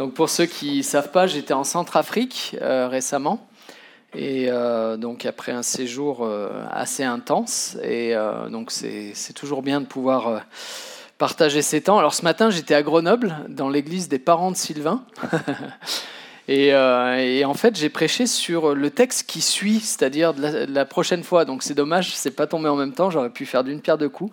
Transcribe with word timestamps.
Donc 0.00 0.14
pour 0.14 0.30
ceux 0.30 0.46
qui 0.46 0.78
ne 0.78 0.82
savent 0.82 1.10
pas, 1.10 1.26
j'étais 1.26 1.52
en 1.52 1.62
Centrafrique 1.62 2.56
récemment. 2.58 3.46
Et 4.14 4.48
donc 4.96 5.26
après 5.26 5.52
un 5.52 5.62
séjour 5.62 6.26
assez 6.70 7.04
intense. 7.04 7.76
Et 7.82 8.14
donc 8.50 8.70
c'est 8.70 9.34
toujours 9.34 9.60
bien 9.60 9.82
de 9.82 9.84
pouvoir 9.84 10.40
partager 11.18 11.60
ces 11.60 11.82
temps. 11.82 11.98
Alors 11.98 12.14
ce 12.14 12.22
matin, 12.22 12.48
j'étais 12.48 12.74
à 12.74 12.82
Grenoble, 12.82 13.36
dans 13.50 13.68
l'église 13.68 14.08
des 14.08 14.18
parents 14.18 14.50
de 14.50 14.56
Sylvain. 14.56 15.04
Euh, 16.48 17.14
et, 17.14 17.44
en 17.44 17.54
fait, 17.54 17.78
j'ai 17.78 17.90
prêché 17.90 18.26
sur 18.26 18.74
le 18.74 18.90
texte 18.90 19.28
qui 19.28 19.40
suit, 19.40 19.78
c'est-à-dire 19.78 20.34
de, 20.34 20.66
la, 20.68 20.84
prochaine 20.84 21.22
fois. 21.22 21.44
Donc 21.44 21.62
c'est 21.62 21.74
dommage, 21.74 22.12
c'est 22.16 22.32
pas 22.32 22.48
tombé 22.48 22.68
en 22.68 22.74
même 22.74 22.92
temps. 22.92 23.08
J'aurais 23.08 23.30
pu 23.30 23.46
faire 23.46 23.62
d'une 23.62 23.80
pierre 23.80 23.98
deux 23.98 24.08
coups, 24.08 24.32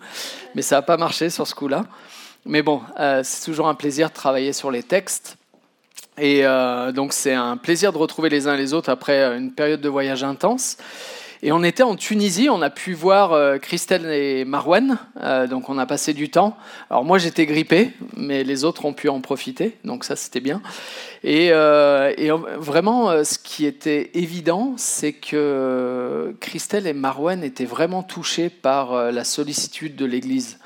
mais 0.56 0.62
ça 0.62 0.74
n'a 0.74 0.82
pas 0.82 0.96
marché 0.96 1.30
sur 1.30 1.46
ce 1.46 1.54
coup-là. 1.54 1.84
Mais 2.44 2.62
bon, 2.62 2.82
euh, 2.98 3.20
c'est 3.22 3.44
toujours 3.44 3.68
un 3.68 3.76
plaisir 3.76 4.08
de 4.08 4.14
travailler 4.14 4.52
sur 4.52 4.72
les 4.72 4.82
textes. 4.82 5.37
Et 6.20 6.44
euh, 6.44 6.92
donc 6.92 7.12
c'est 7.12 7.34
un 7.34 7.56
plaisir 7.56 7.92
de 7.92 7.98
retrouver 7.98 8.28
les 8.28 8.46
uns 8.48 8.56
les 8.56 8.74
autres 8.74 8.90
après 8.90 9.22
une 9.36 9.52
période 9.52 9.80
de 9.80 9.88
voyage 9.88 10.24
intense. 10.24 10.76
Et 11.40 11.52
on 11.52 11.62
était 11.62 11.84
en 11.84 11.94
Tunisie, 11.94 12.48
on 12.50 12.62
a 12.62 12.70
pu 12.70 12.94
voir 12.94 13.32
euh, 13.32 13.58
Christelle 13.58 14.06
et 14.06 14.44
Marwan, 14.44 14.98
euh, 15.20 15.46
donc 15.46 15.68
on 15.68 15.78
a 15.78 15.86
passé 15.86 16.12
du 16.12 16.30
temps. 16.30 16.56
Alors 16.90 17.04
moi 17.04 17.18
j'étais 17.18 17.46
grippé, 17.46 17.92
mais 18.16 18.42
les 18.42 18.64
autres 18.64 18.84
ont 18.86 18.92
pu 18.92 19.08
en 19.08 19.20
profiter, 19.20 19.76
donc 19.84 20.02
ça 20.02 20.16
c'était 20.16 20.40
bien. 20.40 20.60
Et, 21.22 21.50
euh, 21.52 22.12
vraiment, 22.58 23.24
ce 23.24 23.38
qui 23.38 23.66
était 23.66 24.10
évident, 24.14 24.74
c'est 24.76 25.12
que 25.12 26.34
Christelle 26.40 26.88
et 26.88 26.92
Marwan 26.92 27.44
étaient 27.44 27.64
vraiment 27.64 28.02
touchés 28.02 28.50
par 28.50 29.12
la 29.12 29.24
sollicitude 29.24 29.94
de 29.94 30.04
l'Église 30.04 30.58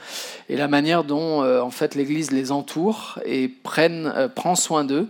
et 0.49 0.57
la 0.57 0.69
manière 0.69 1.05
dont 1.05 1.43
en 1.43 1.71
fait 1.71 1.95
l'Église 1.95 2.31
les 2.31 2.53
entoure 2.53 3.19
et 3.25 3.49
prenne, 3.49 4.31
prend 4.35 4.55
soin 4.55 4.85
d'eux. 4.85 5.09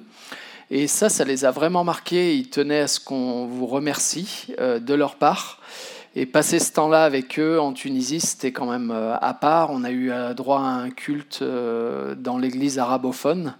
Et 0.71 0.87
ça, 0.87 1.09
ça 1.09 1.25
les 1.25 1.45
a 1.45 1.51
vraiment 1.51 1.85
marqués. 1.85 2.37
Ils 2.37 2.49
tenaient 2.49 2.81
à 2.81 2.89
ce 2.89 3.01
qu'on 3.01 3.47
vous 3.47 3.67
remercie 3.67 4.55
euh, 4.59 4.79
de 4.79 4.95
leur 4.95 5.17
part. 5.17 5.61
Et 6.15 6.27
passer 6.27 6.59
ce 6.59 6.73
temps-là 6.73 7.05
avec 7.05 7.39
eux 7.39 7.59
en 7.59 7.73
Tunisie, 7.73 8.21
c'était 8.21 8.53
quand 8.53 8.67
même 8.67 8.91
euh, 8.91 9.17
à 9.21 9.35
part. 9.35 9.71
On 9.71 9.85
a 9.85 9.91
eu 9.91 10.11
euh, 10.11 10.35
droit 10.35 10.61
à 10.61 10.65
un 10.65 10.91
culte 10.91 11.43
dans 11.43 12.39
l'église 12.39 12.79
arabophone. 12.79 13.55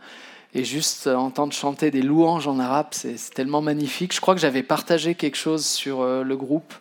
Et 0.55 0.65
juste 0.65 1.07
entendre 1.07 1.55
chanter 1.55 1.91
des 1.91 2.03
louanges 2.03 2.47
en 2.47 2.59
arabe, 2.59 2.89
c'est 2.91 3.17
tellement 3.35 3.63
magnifique. 3.63 4.15
Je 4.15 4.21
crois 4.21 4.35
que 4.35 4.41
j'avais 4.41 4.63
partagé 4.63 5.15
quelque 5.15 5.37
chose 5.37 5.65
sur 5.65 6.05
le 6.05 6.37
groupe. 6.37 6.75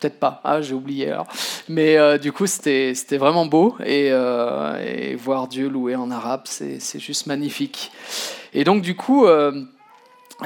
Peut-être 0.00 0.18
pas, 0.18 0.40
ah, 0.42 0.62
j'ai 0.62 0.72
oublié 0.72 1.10
alors. 1.10 1.26
Mais 1.68 2.18
du 2.18 2.32
coup, 2.32 2.46
c'était 2.46 2.94
vraiment 3.18 3.44
beau. 3.44 3.76
Et, 3.84 4.06
et, 4.06 5.14
voir 5.16 5.48
Dieu 5.48 5.68
louer 5.68 5.96
en 5.96 6.10
arabe, 6.10 6.44
c'est 6.46 6.98
juste 6.98 7.26
magnifique. 7.26 7.92
Et 8.56 8.62
donc, 8.62 8.82
du 8.82 8.94
coup, 8.94 9.26
euh, 9.26 9.64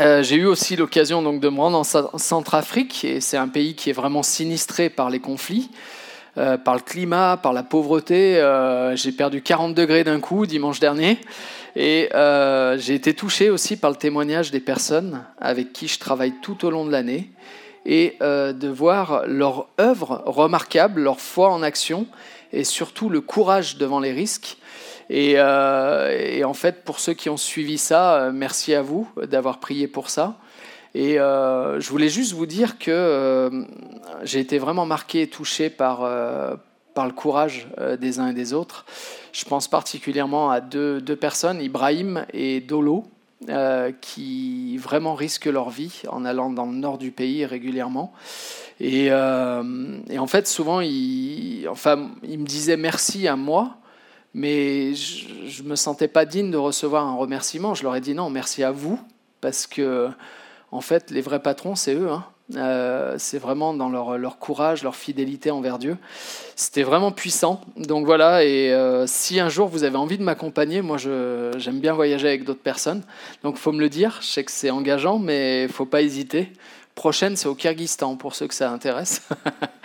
euh, 0.01 0.23
j'ai 0.23 0.37
eu 0.37 0.47
aussi 0.47 0.77
l'occasion 0.77 1.20
donc, 1.20 1.41
de 1.41 1.48
me 1.51 1.61
rendre 1.61 1.77
en 1.78 2.19
Centrafrique, 2.19 3.05
et 3.05 3.20
c'est 3.20 3.37
un 3.37 3.48
pays 3.48 3.75
qui 3.75 3.91
est 3.91 3.92
vraiment 3.92 4.23
sinistré 4.23 4.89
par 4.89 5.11
les 5.11 5.20
conflits. 5.20 5.70
Euh, 6.39 6.56
par 6.56 6.75
le 6.75 6.81
climat, 6.81 7.37
par 7.37 7.53
la 7.53 7.65
pauvreté. 7.65 8.34
j'ai 8.95 9.12
perdu 9.12 9.42
40 9.42 9.75
degrés 9.75 10.05
d'un 10.05 10.20
coup 10.20 10.47
dimanche 10.47 10.81
dernier. 10.81 11.19
Et 11.77 12.09
j'ai 12.78 12.95
été 12.95 13.12
touché 13.12 13.50
aussi 13.50 13.77
par 13.77 13.91
le 13.91 13.97
témoignage 13.97 14.50
des 14.50 14.61
personnes 14.61 15.25
avec 15.39 15.72
qui 15.72 15.87
je 15.87 15.98
travaille 15.98 16.33
tout 16.41 16.65
au 16.65 16.70
long 16.70 16.87
de 16.87 16.93
l'année 16.93 17.31
et 17.84 18.17
de 18.20 18.69
voir 18.69 19.25
leur 19.27 19.69
œuvre 19.81 20.22
remarquable, 20.27 21.03
leur 21.03 21.20
foi 21.20 21.50
en 21.50 21.62
action 21.62 22.06
et 22.53 22.65
surtout 22.65 23.11
le 23.11 23.20
courage 23.20 23.77
devant 23.77 24.00
les 24.00 24.12
risques. 24.12 24.59
Euh, 25.11 26.11
et, 26.11 26.45
en 26.45 26.55
fait, 26.55 26.84
pour 26.84 27.01
ceux 27.01 27.14
qui 27.14 27.28
ont 27.28 27.37
suivi 27.37 27.78
ça, 27.78 28.17
euh, 28.17 28.33
merci 28.33 28.75
à 28.75 28.83
vous 28.83 29.09
d'avoir 29.27 29.59
prié 29.59 29.89
pour 29.89 30.11
ça. 30.11 30.37
Et 30.95 31.19
euh, 31.19 31.81
je 31.81 31.89
voulais 31.91 32.09
juste 32.09 32.33
vous 32.33 32.47
dire 32.47 32.78
que 32.78 33.50
j'ai 34.23 34.41
été 34.41 34.59
vraiment 34.59 34.87
marqué 34.87 35.23
et 35.23 35.27
touché 35.28 35.70
par, 35.70 35.99
par 36.94 37.06
le 37.06 37.12
courage 37.12 37.69
des 38.00 38.19
uns 38.19 38.28
et 38.28 38.32
des 38.32 38.55
autres. 38.55 38.87
Je 39.32 39.44
pense 39.44 39.69
particulièrement 39.69 40.50
à 40.50 40.60
deux, 40.60 41.00
deux 41.00 41.15
personnes, 41.15 41.61
Ibrahim 41.61 42.25
et 42.32 42.61
Dolo, 42.61 43.05
qui 44.00 44.78
vraiment 44.78 45.15
risquent 45.15 45.47
leur 45.47 45.69
vie 45.69 46.03
en 46.09 46.25
allant 46.25 46.50
dans 46.50 46.66
le 46.66 46.75
nord 46.75 46.97
du 46.97 47.11
pays 47.11 47.44
régulièrement. 47.44 48.12
Et, 48.81 49.12
en 49.12 50.27
fait, 50.27 50.49
souvent, 50.49 50.81
ils, 50.81 51.69
enfin, 51.69 52.11
ils 52.27 52.38
me 52.38 52.47
disaient 52.47 52.78
merci 52.78 53.28
à 53.28 53.37
moi 53.37 53.78
mais 54.34 54.94
je 54.94 55.62
ne 55.62 55.69
me 55.69 55.77
sentais 55.77 56.09
pas 56.09 56.25
digne 56.25 56.50
de 56.50 56.56
recevoir 56.56 57.06
un 57.06 57.16
remerciement. 57.16 57.75
Je 57.75 57.83
leur 57.83 57.97
ai 57.97 58.00
dit 58.00 58.15
non, 58.15 58.31
merci 58.31 58.62
à 58.62 58.71
vous, 58.71 59.00
parce 59.41 59.66
que 59.66 60.11
en 60.71 60.81
fait, 60.81 61.11
les 61.11 61.21
vrais 61.21 61.41
patrons, 61.41 61.75
c'est 61.75 61.94
eux. 61.94 62.11
Hein. 62.11 62.25
Euh, 62.56 63.17
c'est 63.19 63.38
vraiment 63.38 63.75
dans 63.75 63.91
leur, 63.91 64.38
courage, 64.38 64.83
leur 64.83 64.97
fidélité 64.97 65.50
envers 65.50 65.78
Dieu. 65.78 65.99
C'était 66.56 66.83
vraiment 66.83 67.12
puissant. 67.12 67.61
Donc 67.77 68.06
voilà, 68.06 68.44
et 68.44 68.72
euh, 68.72 69.06
si 69.06 69.38
un 69.38 69.49
jour 69.49 69.69
vous 69.69 69.84
avez 69.84 69.97
envie 69.97 70.17
de 70.17 70.22
m'accompagner, 70.22 70.81
moi 70.81 70.97
j'aime 70.97 71.81
bien 71.81 71.93
voyager 71.93 72.28
avec 72.28 72.44
d'autres 72.44 72.62
personnes. 72.62 73.03
Donc 73.43 73.56
faut 73.56 73.72
me 73.72 73.81
le 73.81 73.88
dire, 73.88 74.19
je 74.22 74.27
sais 74.27 74.44
que 74.44 74.50
c'est 74.50 74.71
engageant, 74.71 75.19
mais 75.19 75.69
faut 75.69 75.84
pas 75.84 76.00
hésiter 76.00 76.53
prochaine, 76.98 77.36
c'est 77.36 77.47
au 77.47 77.54
Kyrgyzstan, 77.54 78.16
pour 78.16 78.34
ceux 78.34 78.48
que 78.48 78.54
ça 78.54 78.70
intéresse. 78.70 79.22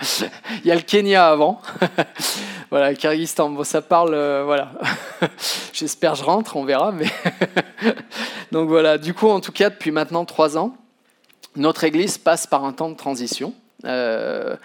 Il 0.64 0.68
y 0.68 0.72
a 0.72 0.76
le 0.76 0.82
Kenya 0.82 1.30
avant. 1.30 1.62
voilà, 2.72 2.96
Kyrgyzstan, 2.96 3.52
bon, 3.52 3.64
ça 3.64 3.84
parle, 3.84 4.16
euh, 4.16 4.44
voilà. 4.44 4.72
J'espère 5.74 6.16
je 6.16 6.24
rentre, 6.24 6.58
on 6.58 6.66
verra. 6.66 6.92
Mais 6.92 7.06
Donc 8.52 8.68
voilà, 8.68 8.98
du 8.98 9.14
coup, 9.14 9.30
en 9.30 9.40
tout 9.40 9.52
cas, 9.52 9.70
depuis 9.70 9.92
maintenant 9.92 10.26
trois 10.26 10.58
ans, 10.58 10.76
notre 11.56 11.84
Église 11.84 12.18
passe 12.18 12.48
par 12.48 12.66
un 12.66 12.74
temps 12.74 12.90
de 12.90 12.96
transition. 12.96 13.54
Euh, 13.86 14.56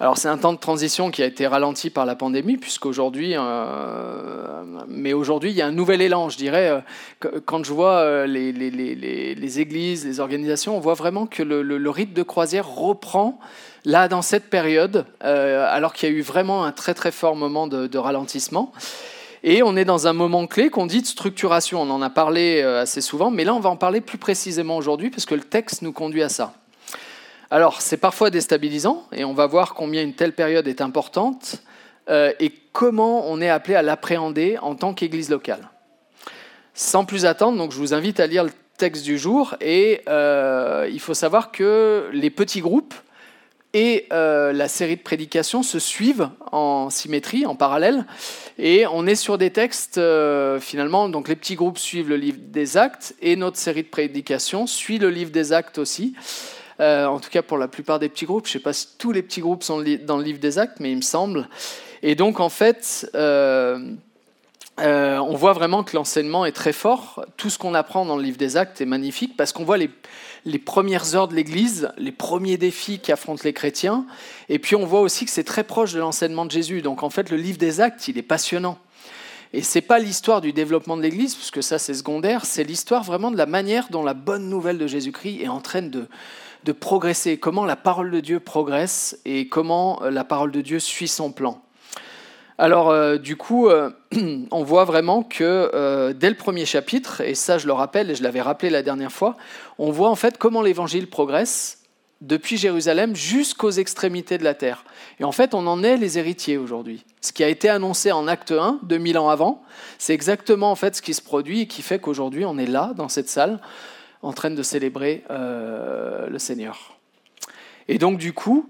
alors 0.00 0.18
c'est 0.18 0.28
un 0.28 0.38
temps 0.38 0.52
de 0.52 0.58
transition 0.58 1.10
qui 1.10 1.22
a 1.22 1.26
été 1.26 1.46
ralenti 1.46 1.90
par 1.90 2.04
la 2.04 2.16
pandémie, 2.16 2.56
puisqu'aujourd'hui, 2.56 3.34
euh, 3.36 4.62
mais 4.88 5.12
aujourd'hui 5.12 5.50
il 5.50 5.56
y 5.56 5.62
a 5.62 5.66
un 5.66 5.72
nouvel 5.72 6.02
élan, 6.02 6.28
je 6.28 6.36
dirais. 6.36 6.82
Euh, 7.24 7.40
quand 7.44 7.64
je 7.64 7.72
vois 7.72 8.26
les, 8.26 9.60
églises, 9.60 10.04
les 10.04 10.20
organisations, 10.20 10.76
on 10.76 10.80
voit 10.80 10.94
vraiment 10.94 11.26
que 11.26 11.42
le, 11.42 11.62
le, 11.62 11.90
rythme 11.90 12.14
de 12.14 12.22
croisière 12.22 12.68
reprend 12.68 13.38
là 13.84 14.08
dans 14.08 14.22
cette 14.22 14.50
période, 14.50 15.06
alors 15.20 15.92
qu'il 15.92 16.08
y 16.08 16.12
a 16.12 16.14
eu 16.14 16.22
vraiment 16.22 16.64
un 16.64 16.72
très 16.72 16.94
très 16.94 17.12
fort 17.12 17.36
moment 17.36 17.66
de, 17.66 17.86
de 17.86 17.98
ralentissement. 17.98 18.72
Et 19.44 19.62
on 19.62 19.76
est 19.76 19.84
dans 19.84 20.08
un 20.08 20.12
moment 20.12 20.48
clé 20.48 20.70
qu'on 20.70 20.86
dit 20.86 21.02
de 21.02 21.06
structuration. 21.06 21.80
On 21.82 21.90
en 21.90 22.02
a 22.02 22.10
parlé 22.10 22.62
assez 22.62 23.00
souvent, 23.00 23.30
mais 23.30 23.44
là 23.44 23.54
on 23.54 23.60
va 23.60 23.70
en 23.70 23.76
parler 23.76 24.00
plus 24.00 24.18
précisément 24.18 24.76
aujourd'hui, 24.76 25.10
parce 25.10 25.24
que 25.24 25.36
le 25.36 25.42
texte 25.42 25.82
nous 25.82 25.92
conduit 25.92 26.22
à 26.22 26.28
ça. 26.28 26.54
Alors, 27.50 27.80
c'est 27.80 27.96
parfois 27.96 28.30
déstabilisant, 28.30 29.06
et 29.12 29.24
on 29.24 29.32
va 29.32 29.46
voir 29.46 29.74
combien 29.74 30.02
une 30.02 30.14
telle 30.14 30.32
période 30.32 30.66
est 30.66 30.80
importante, 30.80 31.62
euh, 32.10 32.32
et 32.40 32.52
comment 32.72 33.30
on 33.30 33.40
est 33.40 33.48
appelé 33.48 33.76
à 33.76 33.82
l'appréhender 33.82 34.58
en 34.62 34.74
tant 34.74 34.94
qu'Église 34.94 35.30
locale. 35.30 35.70
Sans 36.74 37.04
plus 37.04 37.24
attendre, 37.24 37.56
donc 37.56 37.70
je 37.72 37.78
vous 37.78 37.94
invite 37.94 38.18
à 38.18 38.26
lire 38.26 38.42
le 38.42 38.50
texte 38.78 39.04
du 39.04 39.16
jour, 39.16 39.54
et 39.60 40.02
euh, 40.08 40.88
il 40.90 40.98
faut 40.98 41.14
savoir 41.14 41.52
que 41.52 42.10
les 42.12 42.30
petits 42.30 42.60
groupes 42.60 42.94
et 43.72 44.06
euh, 44.12 44.52
la 44.52 44.68
série 44.68 44.96
de 44.96 45.02
prédications 45.02 45.62
se 45.62 45.78
suivent 45.78 46.30
en 46.50 46.90
symétrie, 46.90 47.46
en 47.46 47.54
parallèle, 47.54 48.06
et 48.58 48.86
on 48.88 49.06
est 49.06 49.14
sur 49.14 49.38
des 49.38 49.50
textes, 49.50 50.00
finalement, 50.60 51.08
donc 51.08 51.28
les 51.28 51.36
petits 51.36 51.54
groupes 51.54 51.78
suivent 51.78 52.08
le 52.08 52.16
livre 52.16 52.38
des 52.40 52.76
actes, 52.76 53.14
et 53.22 53.36
notre 53.36 53.56
série 53.56 53.84
de 53.84 53.88
prédications 53.88 54.66
suit 54.66 54.98
le 54.98 55.10
livre 55.10 55.30
des 55.30 55.52
actes 55.52 55.78
aussi. 55.78 56.14
Euh, 56.78 57.06
en 57.06 57.20
tout 57.20 57.30
cas 57.30 57.40
pour 57.40 57.56
la 57.56 57.68
plupart 57.68 57.98
des 57.98 58.08
petits 58.08 58.26
groupes. 58.26 58.46
Je 58.46 58.50
ne 58.50 58.52
sais 58.54 58.62
pas 58.62 58.74
si 58.74 58.88
tous 58.98 59.12
les 59.12 59.22
petits 59.22 59.40
groupes 59.40 59.62
sont 59.62 59.82
dans 60.04 60.18
le 60.18 60.24
livre 60.24 60.38
des 60.38 60.58
actes, 60.58 60.78
mais 60.78 60.90
il 60.92 60.96
me 60.96 61.02
semble. 61.02 61.48
Et 62.02 62.14
donc 62.14 62.38
en 62.38 62.50
fait, 62.50 63.10
euh, 63.14 63.94
euh, 64.80 65.16
on 65.16 65.34
voit 65.34 65.54
vraiment 65.54 65.84
que 65.84 65.96
l'enseignement 65.96 66.44
est 66.44 66.52
très 66.52 66.74
fort. 66.74 67.24
Tout 67.38 67.48
ce 67.48 67.58
qu'on 67.58 67.72
apprend 67.72 68.04
dans 68.04 68.16
le 68.16 68.22
livre 68.22 68.36
des 68.36 68.58
actes 68.58 68.82
est 68.82 68.86
magnifique 68.86 69.36
parce 69.38 69.52
qu'on 69.52 69.64
voit 69.64 69.78
les, 69.78 69.88
premières 70.58 71.14
heures 71.14 71.28
de 71.28 71.34
l'Église, 71.34 71.90
les 71.96 72.12
premiers 72.12 72.58
défis 72.58 72.98
qu'affrontent 72.98 73.42
les 73.44 73.54
chrétiens. 73.54 74.04
Et 74.50 74.58
puis 74.58 74.76
on 74.76 74.84
voit 74.84 75.00
aussi 75.00 75.24
que 75.24 75.30
c'est 75.30 75.44
très 75.44 75.64
proche 75.64 75.94
de 75.94 76.00
l'enseignement 76.00 76.44
de 76.44 76.50
Jésus. 76.50 76.82
Donc 76.82 77.02
en 77.02 77.10
fait, 77.10 77.30
le 77.30 77.38
livre 77.38 77.58
des 77.58 77.80
actes, 77.80 78.06
il 78.08 78.18
est 78.18 78.22
passionnant. 78.22 78.78
Et 79.54 79.62
c'est 79.62 79.80
pas 79.80 79.98
l'histoire 79.98 80.42
du 80.42 80.52
développement 80.52 80.98
de 80.98 81.02
l'Église, 81.02 81.34
puisque 81.34 81.62
ça 81.62 81.78
c'est 81.78 81.94
secondaire, 81.94 82.44
c'est 82.44 82.64
l'histoire 82.64 83.02
vraiment 83.02 83.30
de 83.30 83.38
la 83.38 83.46
manière 83.46 83.88
dont 83.90 84.02
la 84.02 84.12
bonne 84.12 84.50
nouvelle 84.50 84.76
de 84.76 84.86
Jésus-Christ 84.86 85.40
est 85.40 85.48
en 85.48 85.60
train 85.60 85.82
de, 85.82 86.08
de 86.66 86.72
progresser, 86.72 87.38
comment 87.38 87.64
la 87.64 87.76
parole 87.76 88.10
de 88.10 88.18
Dieu 88.18 88.40
progresse 88.40 89.20
et 89.24 89.48
comment 89.48 90.02
euh, 90.02 90.10
la 90.10 90.24
parole 90.24 90.50
de 90.50 90.60
Dieu 90.60 90.80
suit 90.80 91.06
son 91.06 91.30
plan. 91.30 91.62
Alors 92.58 92.90
euh, 92.90 93.18
du 93.18 93.36
coup, 93.36 93.68
euh, 93.68 93.90
on 94.50 94.64
voit 94.64 94.84
vraiment 94.84 95.22
que 95.22 96.12
dès 96.12 96.28
le 96.28 96.34
premier 96.34 96.66
chapitre, 96.66 97.20
et 97.20 97.36
ça 97.36 97.58
je 97.58 97.68
le 97.68 97.72
rappelle 97.72 98.10
et 98.10 98.16
je 98.16 98.24
l'avais 98.24 98.40
rappelé 98.40 98.68
la 98.70 98.82
dernière 98.82 99.12
fois, 99.12 99.36
on 99.78 99.92
voit 99.92 100.10
en 100.10 100.16
fait 100.16 100.38
comment 100.38 100.60
l'évangile 100.60 101.08
progresse 101.08 101.84
depuis 102.20 102.56
Jérusalem 102.56 103.14
jusqu'aux 103.14 103.70
extrémités 103.70 104.38
de 104.38 104.44
la 104.44 104.54
terre. 104.54 104.84
Et 105.20 105.24
en 105.24 105.32
fait, 105.32 105.54
on 105.54 105.66
en 105.68 105.84
est 105.84 105.98
les 105.98 106.18
héritiers 106.18 106.56
aujourd'hui. 106.56 107.04
Ce 107.20 107.30
qui 107.30 107.44
a 107.44 107.48
été 107.48 107.68
annoncé 107.68 108.10
en 108.10 108.26
acte 108.26 108.52
1, 108.52 108.80
2000 108.82 109.18
ans 109.18 109.28
avant, 109.28 109.62
c'est 109.98 110.14
exactement 110.14 110.70
en 110.70 110.76
fait 110.76 110.96
ce 110.96 111.02
qui 111.02 111.14
se 111.14 111.22
produit 111.22 111.60
et 111.60 111.66
qui 111.66 111.82
fait 111.82 112.00
qu'aujourd'hui, 112.00 112.44
on 112.44 112.58
est 112.58 112.66
là, 112.66 112.92
dans 112.96 113.08
cette 113.08 113.28
salle, 113.28 113.60
en 114.22 114.32
train 114.32 114.50
de 114.50 114.62
célébrer 114.62 115.24
euh, 115.30 116.28
le 116.28 116.38
Seigneur. 116.38 116.96
Et 117.88 117.98
donc, 117.98 118.18
du 118.18 118.32
coup, 118.32 118.68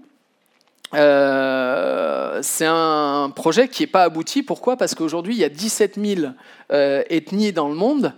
euh, 0.93 2.39
c'est 2.41 2.67
un 2.67 3.31
projet 3.35 3.67
qui 3.67 3.83
n'est 3.83 3.87
pas 3.87 4.03
abouti. 4.03 4.43
Pourquoi? 4.43 4.77
Parce 4.77 4.95
qu'aujourd'hui, 4.95 5.35
il 5.35 5.39
y 5.39 5.43
a 5.43 5.49
17 5.49 5.99
000 5.99 6.31
euh, 6.71 7.03
ethnies 7.09 7.53
dans 7.53 7.69
le 7.69 7.75
monde 7.75 8.13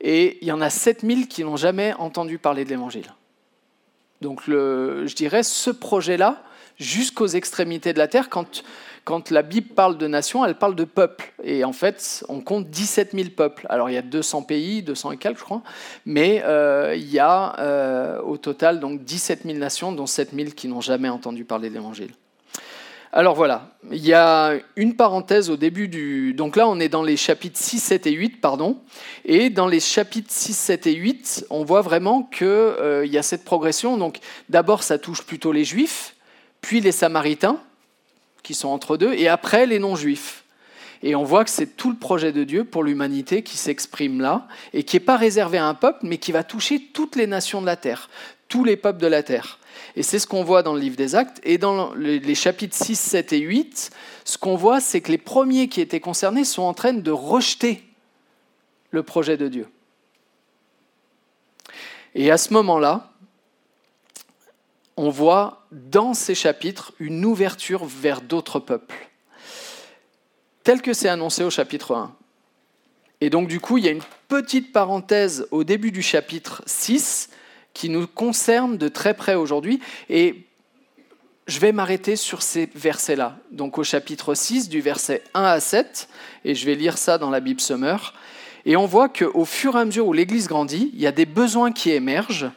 et 0.00 0.38
il 0.42 0.48
y 0.48 0.52
en 0.52 0.60
a 0.60 0.70
7 0.70 1.02
000 1.02 1.20
qui 1.28 1.44
n'ont 1.44 1.56
jamais 1.56 1.94
entendu 1.94 2.38
parler 2.38 2.64
de 2.64 2.70
l'Évangile. 2.70 3.14
Donc 4.20 4.42
je 4.46 5.14
dirais 5.14 5.42
ce 5.42 5.70
projet-là, 5.70 6.42
jusqu'aux 6.78 7.26
extrémités 7.26 7.92
de 7.92 7.98
la 7.98 8.08
terre, 8.08 8.28
quand, 8.28 8.62
quand 9.04 9.30
la 9.30 9.42
Bible 9.42 9.74
parle 9.74 9.98
de 9.98 10.06
nation, 10.06 10.44
elle 10.44 10.54
parle 10.54 10.76
de 10.76 10.84
peuple. 10.84 11.32
Et 11.42 11.64
en 11.64 11.72
fait, 11.72 12.24
on 12.28 12.40
compte 12.40 12.70
17 12.70 13.12
000 13.12 13.30
peuples. 13.36 13.66
Alors 13.68 13.90
il 13.90 13.94
y 13.94 13.98
a 13.98 14.02
200 14.02 14.42
pays, 14.42 14.82
200 14.82 15.12
et 15.12 15.16
quelques, 15.16 15.38
je 15.38 15.44
crois, 15.44 15.62
mais 16.06 16.42
euh, 16.44 16.94
il 16.96 17.10
y 17.10 17.18
a 17.18 17.58
euh, 17.58 18.20
au 18.22 18.36
total 18.36 18.80
donc 18.80 19.04
17 19.04 19.42
000 19.44 19.58
nations, 19.58 19.92
dont 19.92 20.06
7 20.06 20.30
000 20.34 20.50
qui 20.50 20.68
n'ont 20.68 20.80
jamais 20.80 21.08
entendu 21.08 21.44
parler 21.44 21.68
de 21.68 21.74
l'Évangile. 21.74 22.12
Alors 23.14 23.34
voilà, 23.34 23.72
il 23.90 24.02
y 24.06 24.14
a 24.14 24.54
une 24.76 24.96
parenthèse 24.96 25.50
au 25.50 25.58
début 25.58 25.86
du... 25.86 26.32
Donc 26.32 26.56
là, 26.56 26.66
on 26.66 26.80
est 26.80 26.88
dans 26.88 27.02
les 27.02 27.18
chapitres 27.18 27.58
6, 27.58 27.78
7 27.78 28.06
et 28.06 28.12
8, 28.12 28.40
pardon. 28.40 28.78
Et 29.26 29.50
dans 29.50 29.66
les 29.66 29.80
chapitres 29.80 30.32
6, 30.32 30.54
7 30.54 30.86
et 30.86 30.94
8, 30.94 31.46
on 31.50 31.62
voit 31.62 31.82
vraiment 31.82 32.22
qu'il 32.22 32.46
euh, 32.46 33.04
y 33.04 33.18
a 33.18 33.22
cette 33.22 33.44
progression. 33.44 33.98
Donc 33.98 34.20
d'abord, 34.48 34.82
ça 34.82 34.96
touche 34.96 35.24
plutôt 35.24 35.52
les 35.52 35.64
juifs, 35.64 36.16
puis 36.62 36.80
les 36.80 36.90
samaritains, 36.90 37.60
qui 38.42 38.54
sont 38.54 38.68
entre 38.68 38.96
deux, 38.96 39.12
et 39.14 39.28
après 39.28 39.66
les 39.66 39.78
non-juifs. 39.78 40.44
Et 41.02 41.14
on 41.14 41.24
voit 41.24 41.44
que 41.44 41.50
c'est 41.50 41.76
tout 41.76 41.90
le 41.90 41.96
projet 41.96 42.32
de 42.32 42.44
Dieu 42.44 42.64
pour 42.64 42.84
l'humanité 42.84 43.42
qui 43.42 43.56
s'exprime 43.56 44.20
là, 44.20 44.46
et 44.72 44.84
qui 44.84 44.96
n'est 44.96 45.00
pas 45.00 45.16
réservé 45.16 45.58
à 45.58 45.66
un 45.66 45.74
peuple, 45.74 46.00
mais 46.02 46.18
qui 46.18 46.32
va 46.32 46.44
toucher 46.44 46.80
toutes 46.92 47.16
les 47.16 47.26
nations 47.26 47.60
de 47.60 47.66
la 47.66 47.76
terre, 47.76 48.08
tous 48.48 48.64
les 48.64 48.76
peuples 48.76 49.00
de 49.00 49.06
la 49.08 49.22
terre. 49.22 49.58
Et 49.96 50.02
c'est 50.02 50.18
ce 50.18 50.26
qu'on 50.26 50.44
voit 50.44 50.62
dans 50.62 50.74
le 50.74 50.80
livre 50.80 50.96
des 50.96 51.14
Actes. 51.14 51.40
Et 51.42 51.58
dans 51.58 51.94
les 51.94 52.34
chapitres 52.34 52.76
6, 52.76 52.98
7 52.98 53.32
et 53.32 53.38
8, 53.38 53.90
ce 54.24 54.38
qu'on 54.38 54.56
voit, 54.56 54.80
c'est 54.80 55.00
que 55.00 55.10
les 55.10 55.18
premiers 55.18 55.68
qui 55.68 55.80
étaient 55.80 56.00
concernés 56.00 56.44
sont 56.44 56.62
en 56.62 56.74
train 56.74 56.92
de 56.92 57.10
rejeter 57.10 57.82
le 58.90 59.02
projet 59.02 59.36
de 59.36 59.48
Dieu. 59.48 59.68
Et 62.14 62.30
à 62.30 62.38
ce 62.38 62.52
moment-là, 62.52 63.11
on 65.02 65.10
voit 65.10 65.66
dans 65.72 66.14
ces 66.14 66.36
chapitres 66.36 66.92
une 67.00 67.24
ouverture 67.24 67.84
vers 67.84 68.20
d'autres 68.20 68.60
peuples, 68.60 69.10
tel 70.62 70.80
que 70.80 70.92
c'est 70.92 71.08
annoncé 71.08 71.42
au 71.42 71.50
chapitre 71.50 71.96
1. 71.96 72.14
Et 73.20 73.28
donc 73.28 73.48
du 73.48 73.58
coup, 73.58 73.78
il 73.78 73.84
y 73.84 73.88
a 73.88 73.90
une 73.90 74.04
petite 74.28 74.72
parenthèse 74.72 75.48
au 75.50 75.64
début 75.64 75.90
du 75.90 76.02
chapitre 76.02 76.62
6 76.66 77.30
qui 77.74 77.88
nous 77.88 78.06
concerne 78.06 78.78
de 78.78 78.86
très 78.86 79.14
près 79.14 79.34
aujourd'hui. 79.34 79.80
Et 80.08 80.46
je 81.48 81.58
vais 81.58 81.72
m'arrêter 81.72 82.14
sur 82.14 82.40
ces 82.40 82.70
versets-là. 82.72 83.38
Donc 83.50 83.78
au 83.78 83.84
chapitre 83.84 84.36
6, 84.36 84.68
du 84.68 84.80
verset 84.80 85.24
1 85.34 85.42
à 85.42 85.58
7, 85.58 86.08
et 86.44 86.54
je 86.54 86.64
vais 86.64 86.76
lire 86.76 86.96
ça 86.96 87.18
dans 87.18 87.30
la 87.30 87.40
Bible 87.40 87.60
Summer. 87.60 88.14
Et 88.66 88.76
on 88.76 88.86
voit 88.86 89.08
qu'au 89.08 89.44
fur 89.44 89.74
et 89.74 89.80
à 89.80 89.84
mesure 89.84 90.06
où 90.06 90.12
l'Église 90.12 90.46
grandit, 90.46 90.92
il 90.94 91.00
y 91.00 91.08
a 91.08 91.12
des 91.12 91.26
besoins 91.26 91.72
qui 91.72 91.90
émergent 91.90 92.52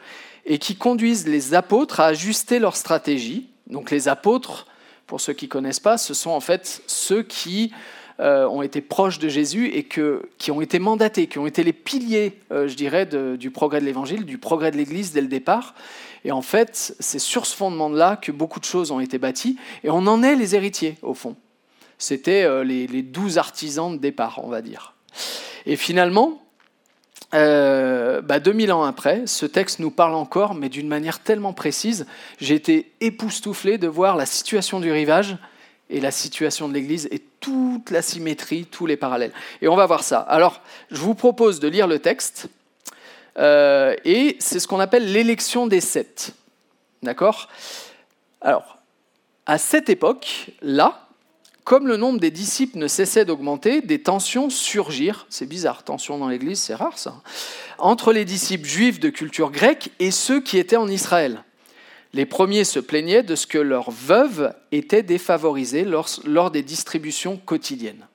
et 0.46 0.58
qui 0.58 0.76
conduisent 0.76 1.26
les 1.26 1.54
apôtres 1.54 2.00
à 2.00 2.06
ajuster 2.06 2.58
leur 2.58 2.76
stratégie. 2.76 3.48
Donc 3.66 3.90
les 3.90 4.08
apôtres, 4.08 4.66
pour 5.06 5.20
ceux 5.20 5.32
qui 5.32 5.46
ne 5.46 5.50
connaissent 5.50 5.80
pas, 5.80 5.98
ce 5.98 6.14
sont 6.14 6.30
en 6.30 6.40
fait 6.40 6.82
ceux 6.86 7.22
qui 7.22 7.72
euh, 8.18 8.48
ont 8.48 8.62
été 8.62 8.80
proches 8.80 9.18
de 9.18 9.28
Jésus 9.28 9.66
et 9.66 9.84
qui 9.84 10.50
ont 10.50 10.60
été 10.62 10.78
mandatés, 10.78 11.26
qui 11.26 11.38
ont 11.38 11.46
été 11.46 11.62
les 11.62 11.74
piliers, 11.74 12.40
euh, 12.50 12.66
je 12.66 12.74
dirais, 12.74 13.04
du 13.04 13.50
progrès 13.50 13.80
de 13.80 13.84
l'Évangile, 13.84 14.24
du 14.24 14.38
progrès 14.38 14.70
de 14.70 14.76
l'Église 14.76 15.12
dès 15.12 15.20
le 15.20 15.26
départ. 15.26 15.74
Et 16.24 16.32
en 16.32 16.42
fait, 16.42 16.96
c'est 16.98 17.18
sur 17.18 17.44
ce 17.44 17.54
fondement-là 17.54 18.16
que 18.16 18.32
beaucoup 18.32 18.58
de 18.58 18.64
choses 18.64 18.90
ont 18.90 19.00
été 19.00 19.18
bâties, 19.18 19.58
et 19.84 19.90
on 19.90 20.06
en 20.06 20.22
est 20.22 20.34
les 20.34 20.54
héritiers, 20.54 20.96
au 21.02 21.14
fond. 21.14 21.36
C'était 21.98 22.44
euh, 22.44 22.64
les, 22.64 23.02
douze 23.02 23.38
artisans 23.38 23.92
de 23.92 24.00
départ, 24.00 24.40
on 24.42 24.48
va 24.48 24.62
dire. 24.62 24.94
Et 25.66 25.76
finalement, 25.76 26.42
euh, 27.34 28.20
2000 28.22 28.66
bah, 28.68 28.76
ans 28.76 28.84
après, 28.84 29.26
ce 29.26 29.46
texte 29.46 29.78
nous 29.78 29.90
parle 29.90 30.14
encore, 30.14 30.54
mais 30.54 30.68
d'une 30.68 30.88
manière 30.88 31.20
tellement 31.20 31.52
précise. 31.52 32.06
J'ai 32.40 32.54
été 32.54 32.92
époustouflé 33.00 33.78
de 33.78 33.88
voir 33.88 34.16
la 34.16 34.26
situation 34.26 34.80
du 34.80 34.90
rivage 34.92 35.36
et 35.90 36.00
la 36.00 36.10
situation 36.10 36.68
de 36.68 36.74
l'Église 36.74 37.08
et 37.10 37.22
toute 37.40 37.90
la 37.90 38.02
symétrie, 38.02 38.66
tous 38.66 38.86
les 38.86 38.96
parallèles. 38.96 39.32
Et 39.62 39.68
on 39.68 39.76
va 39.76 39.86
voir 39.86 40.02
ça. 40.02 40.18
Alors, 40.20 40.60
je 40.90 41.00
vous 41.00 41.14
propose 41.14 41.60
de 41.60 41.68
lire 41.68 41.86
le 41.86 41.98
texte, 41.98 42.48
euh, 43.38 43.94
et 44.04 44.36
c'est 44.40 44.58
ce 44.58 44.66
qu'on 44.66 44.80
appelle 44.80 45.12
l'élection 45.12 45.66
des 45.66 45.80
sept. 45.80 46.32
D'accord? 47.02 47.48
Alors, 48.40 48.78
à 49.44 49.58
cette 49.58 49.88
époque-là, 49.88 51.05
comme 51.66 51.88
le 51.88 51.96
nombre 51.96 52.20
des 52.20 52.30
disciples 52.30 52.78
ne 52.78 52.86
cessait 52.86 53.24
d'augmenter, 53.24 53.80
des 53.80 54.00
tensions 54.00 54.50
surgirent, 54.50 55.26
c'est 55.28 55.48
bizarre, 55.48 55.82
tensions 55.82 56.16
dans 56.16 56.28
l'Église, 56.28 56.60
c'est 56.60 56.76
rare 56.76 56.96
ça, 56.96 57.20
entre 57.78 58.12
les 58.12 58.24
disciples 58.24 58.68
juifs 58.68 59.00
de 59.00 59.10
culture 59.10 59.50
grecque 59.50 59.90
et 59.98 60.12
ceux 60.12 60.40
qui 60.40 60.58
étaient 60.58 60.76
en 60.76 60.86
Israël. 60.86 61.42
Les 62.12 62.24
premiers 62.24 62.62
se 62.62 62.78
plaignaient 62.78 63.24
de 63.24 63.34
ce 63.34 63.48
que 63.48 63.58
leurs 63.58 63.90
veuves 63.90 64.54
étaient 64.70 65.02
défavorisées 65.02 65.84
lors, 65.84 66.52
des 66.52 66.62
distributions 66.62 67.36
quotidiennes. 67.36 68.06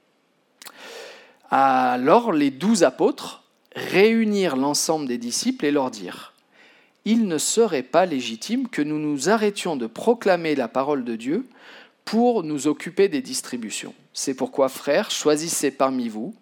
Alors 1.49 2.31
les 2.31 2.51
douze 2.51 2.83
apôtres 2.83 3.43
réunirent 3.75 4.55
l'ensemble 4.55 5.09
des 5.09 5.17
disciples 5.17 5.65
et 5.65 5.71
leur 5.71 5.91
dirent 5.91 6.31
Il 7.03 7.27
ne 7.27 7.37
serait 7.37 7.83
pas 7.83 8.05
légitime 8.05 8.69
que 8.69 8.81
nous 8.81 8.97
nous 8.97 9.27
arrêtions 9.27 9.75
de 9.75 9.87
proclamer 9.87 10.55
la 10.55 10.69
parole 10.69 11.03
de 11.03 11.17
Dieu 11.17 11.45
pour 12.05 12.43
nous 12.43 12.67
occuper 12.67 13.07
des 13.09 13.21
distributions. 13.21 13.93
C'est 14.13 14.33
pourquoi, 14.33 14.69
frères, 14.69 15.11
choisissez 15.11 15.71
parmi 15.71 16.09
vous 16.09 16.35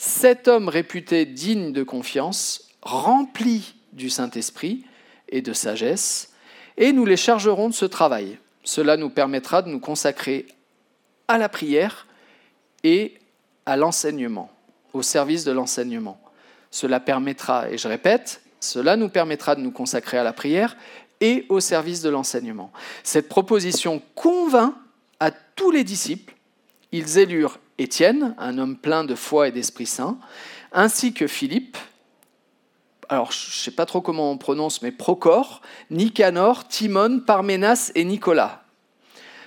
sept 0.00 0.48
hommes 0.48 0.70
réputés 0.70 1.26
dignes 1.26 1.72
de 1.72 1.82
confiance, 1.82 2.70
remplis 2.80 3.74
du 3.92 4.08
Saint-Esprit 4.08 4.86
et 5.28 5.42
de 5.42 5.52
sagesse, 5.52 6.32
et 6.78 6.92
nous 6.92 7.04
les 7.04 7.18
chargerons 7.18 7.68
de 7.68 7.74
ce 7.74 7.84
travail. 7.84 8.38
Cela 8.64 8.96
nous 8.96 9.10
permettra 9.10 9.60
de 9.60 9.68
nous 9.68 9.78
consacrer 9.78 10.46
à 11.28 11.36
la 11.36 11.50
prière 11.50 12.06
et 12.82 13.18
à 13.66 13.76
l'enseignement, 13.76 14.50
au 14.94 15.02
service 15.02 15.44
de 15.44 15.52
l'enseignement. 15.52 16.18
Cela 16.70 16.98
permettra, 16.98 17.70
et 17.70 17.76
je 17.76 17.86
répète, 17.86 18.40
cela 18.58 18.96
nous 18.96 19.10
permettra 19.10 19.54
de 19.54 19.60
nous 19.60 19.70
consacrer 19.70 20.16
à 20.16 20.24
la 20.24 20.32
prière 20.32 20.78
et 21.20 21.44
au 21.50 21.60
service 21.60 22.00
de 22.00 22.08
l'enseignement. 22.08 22.72
Cette 23.02 23.28
proposition 23.28 24.00
convainc 24.14 24.74
tous 25.60 25.70
les 25.70 25.84
disciples. 25.84 26.32
Ils 26.90 27.18
élurent 27.18 27.58
Étienne, 27.76 28.34
un 28.38 28.56
homme 28.56 28.78
plein 28.78 29.04
de 29.04 29.14
foi 29.14 29.48
et 29.48 29.52
d'Esprit 29.52 29.84
Saint, 29.84 30.18
ainsi 30.72 31.12
que 31.12 31.26
Philippe, 31.26 31.76
alors 33.10 33.30
je 33.30 33.48
ne 33.48 33.52
sais 33.52 33.70
pas 33.70 33.84
trop 33.84 34.00
comment 34.00 34.30
on 34.30 34.38
prononce, 34.38 34.80
mais 34.80 34.90
Procor, 34.90 35.60
Nicanor, 35.90 36.66
Timon, 36.66 37.20
Parménas 37.20 37.92
et 37.94 38.04
Nicolas, 38.04 38.64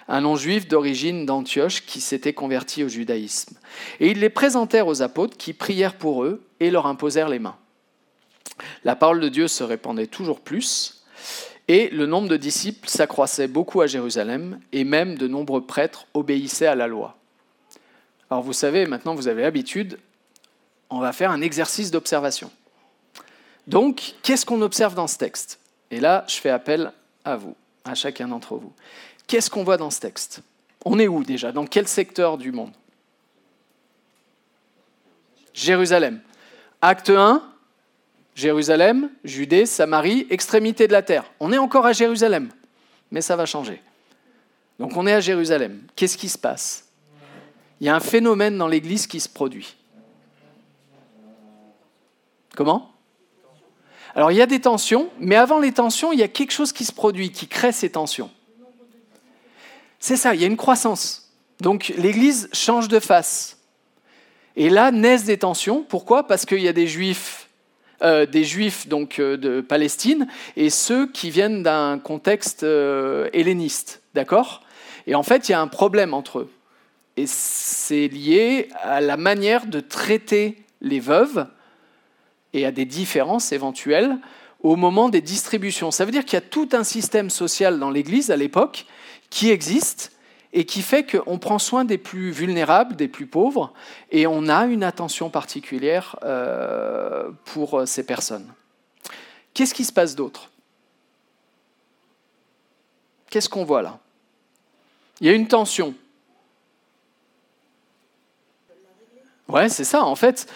un 0.07 0.21
non-juif 0.21 0.67
d'origine 0.67 1.25
d'Antioche 1.25 1.83
qui 1.83 1.99
s'était 1.99 2.33
converti 2.33 2.83
au 2.83 2.89
judaïsme. 2.89 3.57
Et 3.99 4.11
ils 4.11 4.19
les 4.19 4.29
présentèrent 4.29 4.85
aux 4.85 5.01
apôtres 5.01 5.35
qui 5.35 5.53
prièrent 5.53 5.97
pour 5.97 6.25
eux 6.25 6.43
et 6.59 6.69
leur 6.69 6.85
imposèrent 6.85 7.29
les 7.29 7.39
mains. 7.39 7.57
La 8.83 8.95
parole 8.95 9.19
de 9.19 9.29
Dieu 9.29 9.47
se 9.47 9.63
répandait 9.63 10.05
toujours 10.05 10.41
plus, 10.41 11.02
et 11.67 11.89
le 11.89 12.05
nombre 12.05 12.27
de 12.27 12.37
disciples 12.37 12.89
s'accroissait 12.89 13.47
beaucoup 13.47 13.81
à 13.81 13.87
Jérusalem, 13.87 14.59
et 14.71 14.83
même 14.83 15.17
de 15.17 15.27
nombreux 15.27 15.65
prêtres 15.65 16.05
obéissaient 16.13 16.67
à 16.67 16.75
la 16.75 16.87
loi. 16.87 17.17
Alors 18.29 18.43
vous 18.43 18.53
savez, 18.53 18.85
maintenant 18.85 19.15
vous 19.15 19.27
avez 19.27 19.43
l'habitude, 19.43 19.99
on 20.89 20.99
va 20.99 21.13
faire 21.13 21.31
un 21.31 21.41
exercice 21.41 21.91
d'observation. 21.91 22.51
Donc, 23.67 24.15
qu'est-ce 24.23 24.45
qu'on 24.45 24.61
observe 24.61 24.93
dans 24.93 25.07
ce 25.07 25.17
texte? 25.17 25.59
Et 25.89 25.99
là, 25.99 26.25
je 26.27 26.35
fais 26.35 26.49
appel 26.49 26.91
à 27.23 27.37
vous, 27.37 27.55
à 27.85 27.95
chacun 27.95 28.27
d'entre 28.27 28.55
vous. 28.55 28.73
Qu'est-ce 29.27 29.49
qu'on 29.49 29.63
voit 29.63 29.77
dans 29.77 29.89
ce 29.89 30.01
texte? 30.01 30.41
On 30.85 30.99
est 30.99 31.07
où 31.07 31.23
déjà? 31.23 31.51
Dans 31.51 31.65
quel 31.65 31.87
secteur 31.87 32.37
du 32.37 32.51
monde? 32.51 32.73
Jérusalem. 35.53 36.19
Acte 36.81 37.09
1, 37.09 37.41
Jérusalem, 38.35 39.09
Judée, 39.23 39.65
Samarie, 39.65 40.27
extrémité 40.29 40.87
de 40.87 40.91
la 40.91 41.01
terre. 41.01 41.31
On 41.39 41.51
est 41.51 41.57
encore 41.57 41.85
à 41.85 41.93
Jérusalem, 41.93 42.49
mais 43.11 43.21
ça 43.21 43.35
va 43.35 43.45
changer. 43.45 43.81
Donc 44.79 44.97
on 44.97 45.05
est 45.05 45.13
à 45.13 45.19
Jérusalem. 45.19 45.83
Qu'est-ce 45.95 46.17
qui 46.17 46.29
se 46.29 46.37
passe? 46.37 46.87
Il 47.79 47.87
y 47.87 47.89
a 47.89 47.95
un 47.95 47.99
phénomène 47.99 48.57
dans 48.57 48.67
l'Église 48.67 49.07
qui 49.07 49.19
se 49.19 49.29
produit. 49.29 49.75
Comment? 52.55 52.91
Alors 54.15 54.31
il 54.31 54.35
y 54.35 54.41
a 54.41 54.45
des 54.45 54.61
tensions, 54.61 55.09
mais 55.19 55.35
avant 55.35 55.59
les 55.59 55.71
tensions, 55.71 56.11
il 56.11 56.19
y 56.19 56.23
a 56.23 56.27
quelque 56.27 56.51
chose 56.51 56.71
qui 56.71 56.85
se 56.85 56.91
produit, 56.91 57.31
qui 57.31 57.47
crée 57.47 57.71
ces 57.71 57.89
tensions. 57.89 58.31
C'est 59.99 60.17
ça, 60.17 60.35
il 60.35 60.41
y 60.41 60.43
a 60.43 60.47
une 60.47 60.57
croissance. 60.57 61.31
Donc 61.61 61.93
l'Église 61.97 62.49
change 62.51 62.87
de 62.87 62.99
face. 62.99 63.59
Et 64.55 64.69
là 64.69 64.91
naissent 64.91 65.23
des 65.23 65.37
tensions. 65.39 65.83
Pourquoi? 65.83 66.27
Parce 66.27 66.45
qu'il 66.45 66.59
y 66.59 66.67
a 66.67 66.73
des 66.73 66.87
juifs, 66.87 67.42
euh, 68.01 68.25
des 68.25 68.43
juifs 68.43 68.87
donc 68.87 69.19
euh, 69.19 69.37
de 69.37 69.61
Palestine 69.61 70.27
et 70.57 70.69
ceux 70.69 71.07
qui 71.07 71.29
viennent 71.29 71.63
d'un 71.63 71.99
contexte 71.99 72.63
euh, 72.63 73.29
helléniste, 73.33 74.01
d'accord? 74.13 74.61
Et 75.07 75.15
en 75.15 75.23
fait, 75.23 75.47
il 75.47 75.51
y 75.51 75.55
a 75.55 75.61
un 75.61 75.67
problème 75.67 76.13
entre 76.13 76.39
eux. 76.39 76.51
Et 77.17 77.25
c'est 77.27 78.07
lié 78.07 78.69
à 78.81 78.99
la 78.99 79.17
manière 79.17 79.67
de 79.67 79.79
traiter 79.79 80.57
les 80.81 80.99
veuves 80.99 81.47
et 82.53 82.65
à 82.65 82.71
des 82.71 82.85
différences 82.85 83.51
éventuelles 83.51 84.17
au 84.61 84.75
moment 84.75 85.09
des 85.09 85.21
distributions. 85.21 85.91
Ça 85.91 86.05
veut 86.05 86.11
dire 86.11 86.25
qu'il 86.25 86.37
y 86.37 86.37
a 86.37 86.41
tout 86.41 86.69
un 86.73 86.83
système 86.83 87.29
social 87.29 87.79
dans 87.79 87.91
l'Église 87.91 88.31
à 88.31 88.37
l'époque 88.37 88.85
qui 89.29 89.49
existe 89.49 90.11
et 90.53 90.65
qui 90.65 90.81
fait 90.81 91.03
qu'on 91.03 91.39
prend 91.39 91.59
soin 91.59 91.83
des 91.83 91.97
plus 91.97 92.31
vulnérables, 92.31 92.95
des 92.95 93.07
plus 93.07 93.25
pauvres, 93.25 93.73
et 94.11 94.27
on 94.27 94.47
a 94.47 94.65
une 94.65 94.83
attention 94.83 95.29
particulière 95.29 96.15
euh, 96.23 97.29
pour 97.45 97.87
ces 97.87 98.05
personnes. 98.05 98.47
Qu'est-ce 99.53 99.73
qui 99.73 99.83
se 99.83 99.91
passe 99.91 100.15
d'autre? 100.15 100.51
Qu'est-ce 103.29 103.49
qu'on 103.49 103.65
voit 103.65 103.81
là? 103.81 103.99
Il 105.19 105.27
y 105.27 105.29
a 105.29 105.33
une 105.33 105.47
tension. 105.47 105.95
Ouais, 109.47 109.69
c'est 109.69 109.83
ça. 109.83 110.03
En 110.03 110.15
fait, 110.15 110.47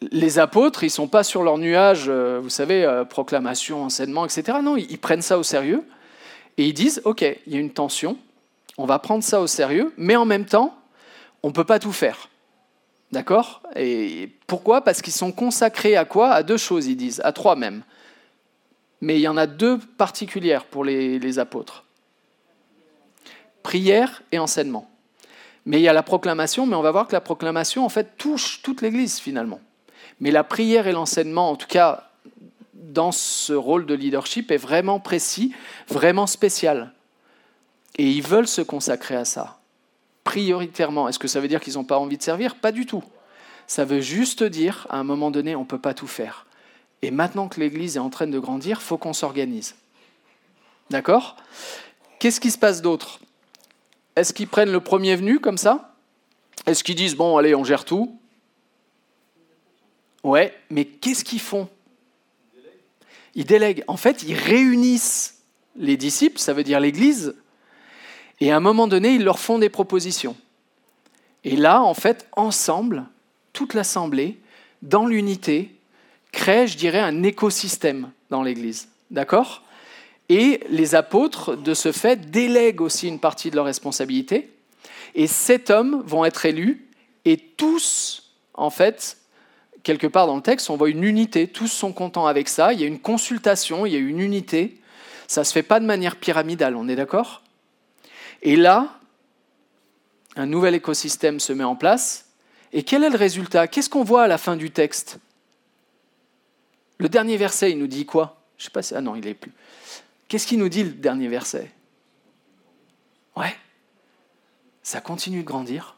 les 0.00 0.38
apôtres, 0.38 0.82
ils 0.82 0.86
ne 0.86 0.90
sont 0.90 1.08
pas 1.08 1.24
sur 1.24 1.42
leur 1.42 1.58
nuage, 1.58 2.06
euh, 2.08 2.40
vous 2.42 2.50
savez, 2.50 2.84
euh, 2.84 3.04
proclamation, 3.04 3.84
enseignement, 3.84 4.24
etc. 4.24 4.58
Non, 4.62 4.76
ils 4.76 4.98
prennent 4.98 5.22
ça 5.22 5.38
au 5.38 5.42
sérieux 5.42 5.84
et 6.58 6.66
ils 6.66 6.74
disent, 6.74 7.00
OK, 7.04 7.22
il 7.22 7.52
y 7.52 7.56
a 7.56 7.60
une 7.60 7.72
tension, 7.72 8.18
on 8.78 8.86
va 8.86 8.98
prendre 8.98 9.24
ça 9.24 9.40
au 9.40 9.46
sérieux, 9.46 9.92
mais 9.96 10.16
en 10.16 10.24
même 10.24 10.44
temps, 10.44 10.76
on 11.42 11.48
ne 11.48 11.52
peut 11.52 11.64
pas 11.64 11.78
tout 11.78 11.92
faire. 11.92 12.28
D'accord? 13.12 13.62
Et 13.76 14.30
pourquoi? 14.46 14.82
Parce 14.82 15.00
qu'ils 15.00 15.12
sont 15.12 15.32
consacrés 15.32 15.96
à 15.96 16.04
quoi? 16.04 16.30
À 16.30 16.42
deux 16.42 16.56
choses, 16.56 16.86
ils 16.86 16.96
disent, 16.96 17.20
à 17.24 17.32
trois 17.32 17.56
même. 17.56 17.82
Mais 19.00 19.16
il 19.16 19.20
y 19.20 19.28
en 19.28 19.36
a 19.36 19.46
deux 19.46 19.78
particulières 19.78 20.64
pour 20.64 20.84
les, 20.84 21.18
les 21.18 21.38
apôtres. 21.38 21.84
Prière 23.62 24.22
et 24.32 24.38
enseignement. 24.38 24.90
Mais 25.64 25.78
il 25.78 25.82
y 25.82 25.88
a 25.88 25.92
la 25.92 26.02
proclamation, 26.02 26.66
mais 26.66 26.76
on 26.76 26.82
va 26.82 26.90
voir 26.90 27.06
que 27.06 27.12
la 27.12 27.20
proclamation, 27.20 27.84
en 27.84 27.88
fait, 27.88 28.16
touche 28.16 28.62
toute 28.62 28.82
l'Église 28.82 29.18
finalement. 29.18 29.60
Mais 30.20 30.30
la 30.30 30.44
prière 30.44 30.86
et 30.86 30.92
l'enseignement, 30.92 31.50
en 31.50 31.56
tout 31.56 31.66
cas 31.66 32.10
dans 32.74 33.12
ce 33.12 33.52
rôle 33.52 33.84
de 33.84 33.94
leadership, 33.94 34.50
est 34.50 34.56
vraiment 34.56 35.00
précis, 35.00 35.54
vraiment 35.88 36.26
spécial. 36.26 36.92
Et 37.96 38.10
ils 38.10 38.22
veulent 38.22 38.48
se 38.48 38.60
consacrer 38.60 39.16
à 39.16 39.24
ça, 39.24 39.58
prioritairement. 40.24 41.08
Est-ce 41.08 41.18
que 41.18 41.28
ça 41.28 41.40
veut 41.40 41.48
dire 41.48 41.60
qu'ils 41.60 41.74
n'ont 41.74 41.84
pas 41.84 41.98
envie 41.98 42.18
de 42.18 42.22
servir? 42.22 42.56
Pas 42.56 42.72
du 42.72 42.86
tout. 42.86 43.02
Ça 43.66 43.84
veut 43.84 44.00
juste 44.00 44.42
dire, 44.42 44.86
à 44.90 44.98
un 44.98 45.04
moment 45.04 45.30
donné, 45.30 45.56
on 45.56 45.60
ne 45.60 45.66
peut 45.66 45.78
pas 45.78 45.94
tout 45.94 46.06
faire. 46.06 46.46
Et 47.02 47.10
maintenant 47.10 47.48
que 47.48 47.58
l'Église 47.60 47.96
est 47.96 48.00
en 48.00 48.10
train 48.10 48.26
de 48.26 48.38
grandir, 48.38 48.82
faut 48.82 48.98
qu'on 48.98 49.12
s'organise. 49.12 49.74
D'accord? 50.90 51.36
Qu'est-ce 52.18 52.40
qui 52.40 52.50
se 52.50 52.58
passe 52.58 52.82
d'autre? 52.82 53.20
Est-ce 54.14 54.32
qu'ils 54.32 54.48
prennent 54.48 54.72
le 54.72 54.80
premier 54.80 55.16
venu 55.16 55.40
comme 55.40 55.58
ça? 55.58 55.94
Est-ce 56.66 56.84
qu'ils 56.84 56.94
disent, 56.94 57.16
bon, 57.16 57.36
allez, 57.36 57.54
on 57.54 57.64
gère 57.64 57.84
tout? 57.84 58.18
Ouais, 60.22 60.54
mais 60.70 60.84
qu'est-ce 60.84 61.24
qu'ils 61.24 61.40
font? 61.40 61.68
Ils 63.34 63.44
délèguent. 63.44 63.84
En 63.86 63.96
fait, 63.96 64.22
ils 64.22 64.34
réunissent 64.34 65.42
les 65.76 65.96
disciples, 65.96 66.38
ça 66.38 66.52
veut 66.52 66.64
dire 66.64 66.80
l'Église, 66.80 67.34
et 68.40 68.52
à 68.52 68.56
un 68.56 68.60
moment 68.60 68.86
donné, 68.86 69.14
ils 69.14 69.24
leur 69.24 69.38
font 69.38 69.58
des 69.58 69.68
propositions. 69.68 70.36
Et 71.44 71.56
là, 71.56 71.82
en 71.82 71.94
fait, 71.94 72.26
ensemble, 72.36 73.06
toute 73.52 73.74
l'Assemblée, 73.74 74.38
dans 74.82 75.06
l'unité, 75.06 75.74
crée, 76.32 76.66
je 76.66 76.76
dirais, 76.76 76.98
un 76.98 77.22
écosystème 77.22 78.10
dans 78.30 78.42
l'Église. 78.42 78.88
D'accord? 79.10 79.62
Et 80.28 80.60
les 80.68 80.94
apôtres, 80.94 81.56
de 81.56 81.72
ce 81.72 81.92
fait, 81.92 82.30
délèguent 82.30 82.80
aussi 82.80 83.08
une 83.08 83.20
partie 83.20 83.50
de 83.50 83.56
leur 83.56 83.64
responsabilité. 83.64 84.50
Et 85.14 85.26
sept 85.26 85.70
hommes 85.70 86.02
vont 86.04 86.24
être 86.24 86.44
élus, 86.44 86.86
et 87.24 87.38
tous, 87.38 88.32
en 88.54 88.70
fait, 88.70 89.18
quelque 89.82 90.06
part 90.06 90.26
dans 90.26 90.36
le 90.36 90.42
texte, 90.42 90.68
on 90.68 90.76
voit 90.76 90.90
une 90.90 91.04
unité, 91.04 91.46
tous 91.46 91.68
sont 91.68 91.92
contents 91.92 92.26
avec 92.26 92.48
ça, 92.48 92.72
il 92.72 92.80
y 92.80 92.84
a 92.84 92.86
une 92.86 92.98
consultation, 92.98 93.86
il 93.86 93.92
y 93.92 93.96
a 93.96 94.00
une 94.00 94.20
unité. 94.20 94.78
Ça 95.28 95.40
ne 95.42 95.44
se 95.44 95.52
fait 95.52 95.62
pas 95.62 95.80
de 95.80 95.86
manière 95.86 96.16
pyramidale, 96.16 96.76
on 96.76 96.88
est 96.88 96.96
d'accord? 96.96 97.42
Et 98.42 98.56
là, 98.56 98.98
un 100.36 100.46
nouvel 100.46 100.74
écosystème 100.74 101.40
se 101.40 101.52
met 101.52 101.64
en 101.64 101.76
place. 101.76 102.30
Et 102.72 102.82
quel 102.82 103.04
est 103.04 103.10
le 103.10 103.16
résultat? 103.16 103.68
Qu'est-ce 103.68 103.88
qu'on 103.88 104.04
voit 104.04 104.24
à 104.24 104.28
la 104.28 104.38
fin 104.38 104.56
du 104.56 104.70
texte? 104.70 105.18
Le 106.98 107.08
dernier 107.08 107.36
verset, 107.36 107.70
il 107.70 107.78
nous 107.78 107.86
dit 107.86 108.06
quoi? 108.06 108.42
Je 108.58 108.64
sais 108.64 108.70
pas 108.70 108.82
si... 108.82 108.94
Ah 108.94 109.00
non, 109.00 109.16
il 109.16 109.24
n'est 109.24 109.34
plus. 109.34 109.52
Qu'est-ce 110.28 110.46
qu'il 110.46 110.58
nous 110.58 110.68
dit 110.68 110.82
le 110.82 110.90
dernier 110.90 111.28
verset? 111.28 111.70
Ouais, 113.36 113.54
ça 114.82 115.00
continue 115.00 115.42
de 115.42 115.46
grandir. 115.46 115.96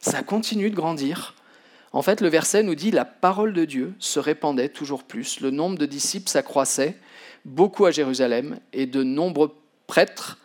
Ça 0.00 0.22
continue 0.22 0.70
de 0.70 0.74
grandir. 0.74 1.34
En 1.92 2.02
fait, 2.02 2.20
le 2.20 2.28
verset 2.28 2.62
nous 2.62 2.74
dit 2.74 2.90
la 2.90 3.04
parole 3.04 3.52
de 3.52 3.64
Dieu 3.64 3.94
se 3.98 4.18
répandait 4.18 4.68
toujours 4.68 5.04
plus, 5.04 5.40
le 5.40 5.50
nombre 5.50 5.78
de 5.78 5.86
disciples 5.86 6.28
s'accroissait, 6.28 6.96
beaucoup 7.44 7.84
à 7.86 7.90
Jérusalem, 7.90 8.58
et 8.72 8.86
de 8.86 9.02
nombreux 9.02 9.54
prêtres 9.86 10.38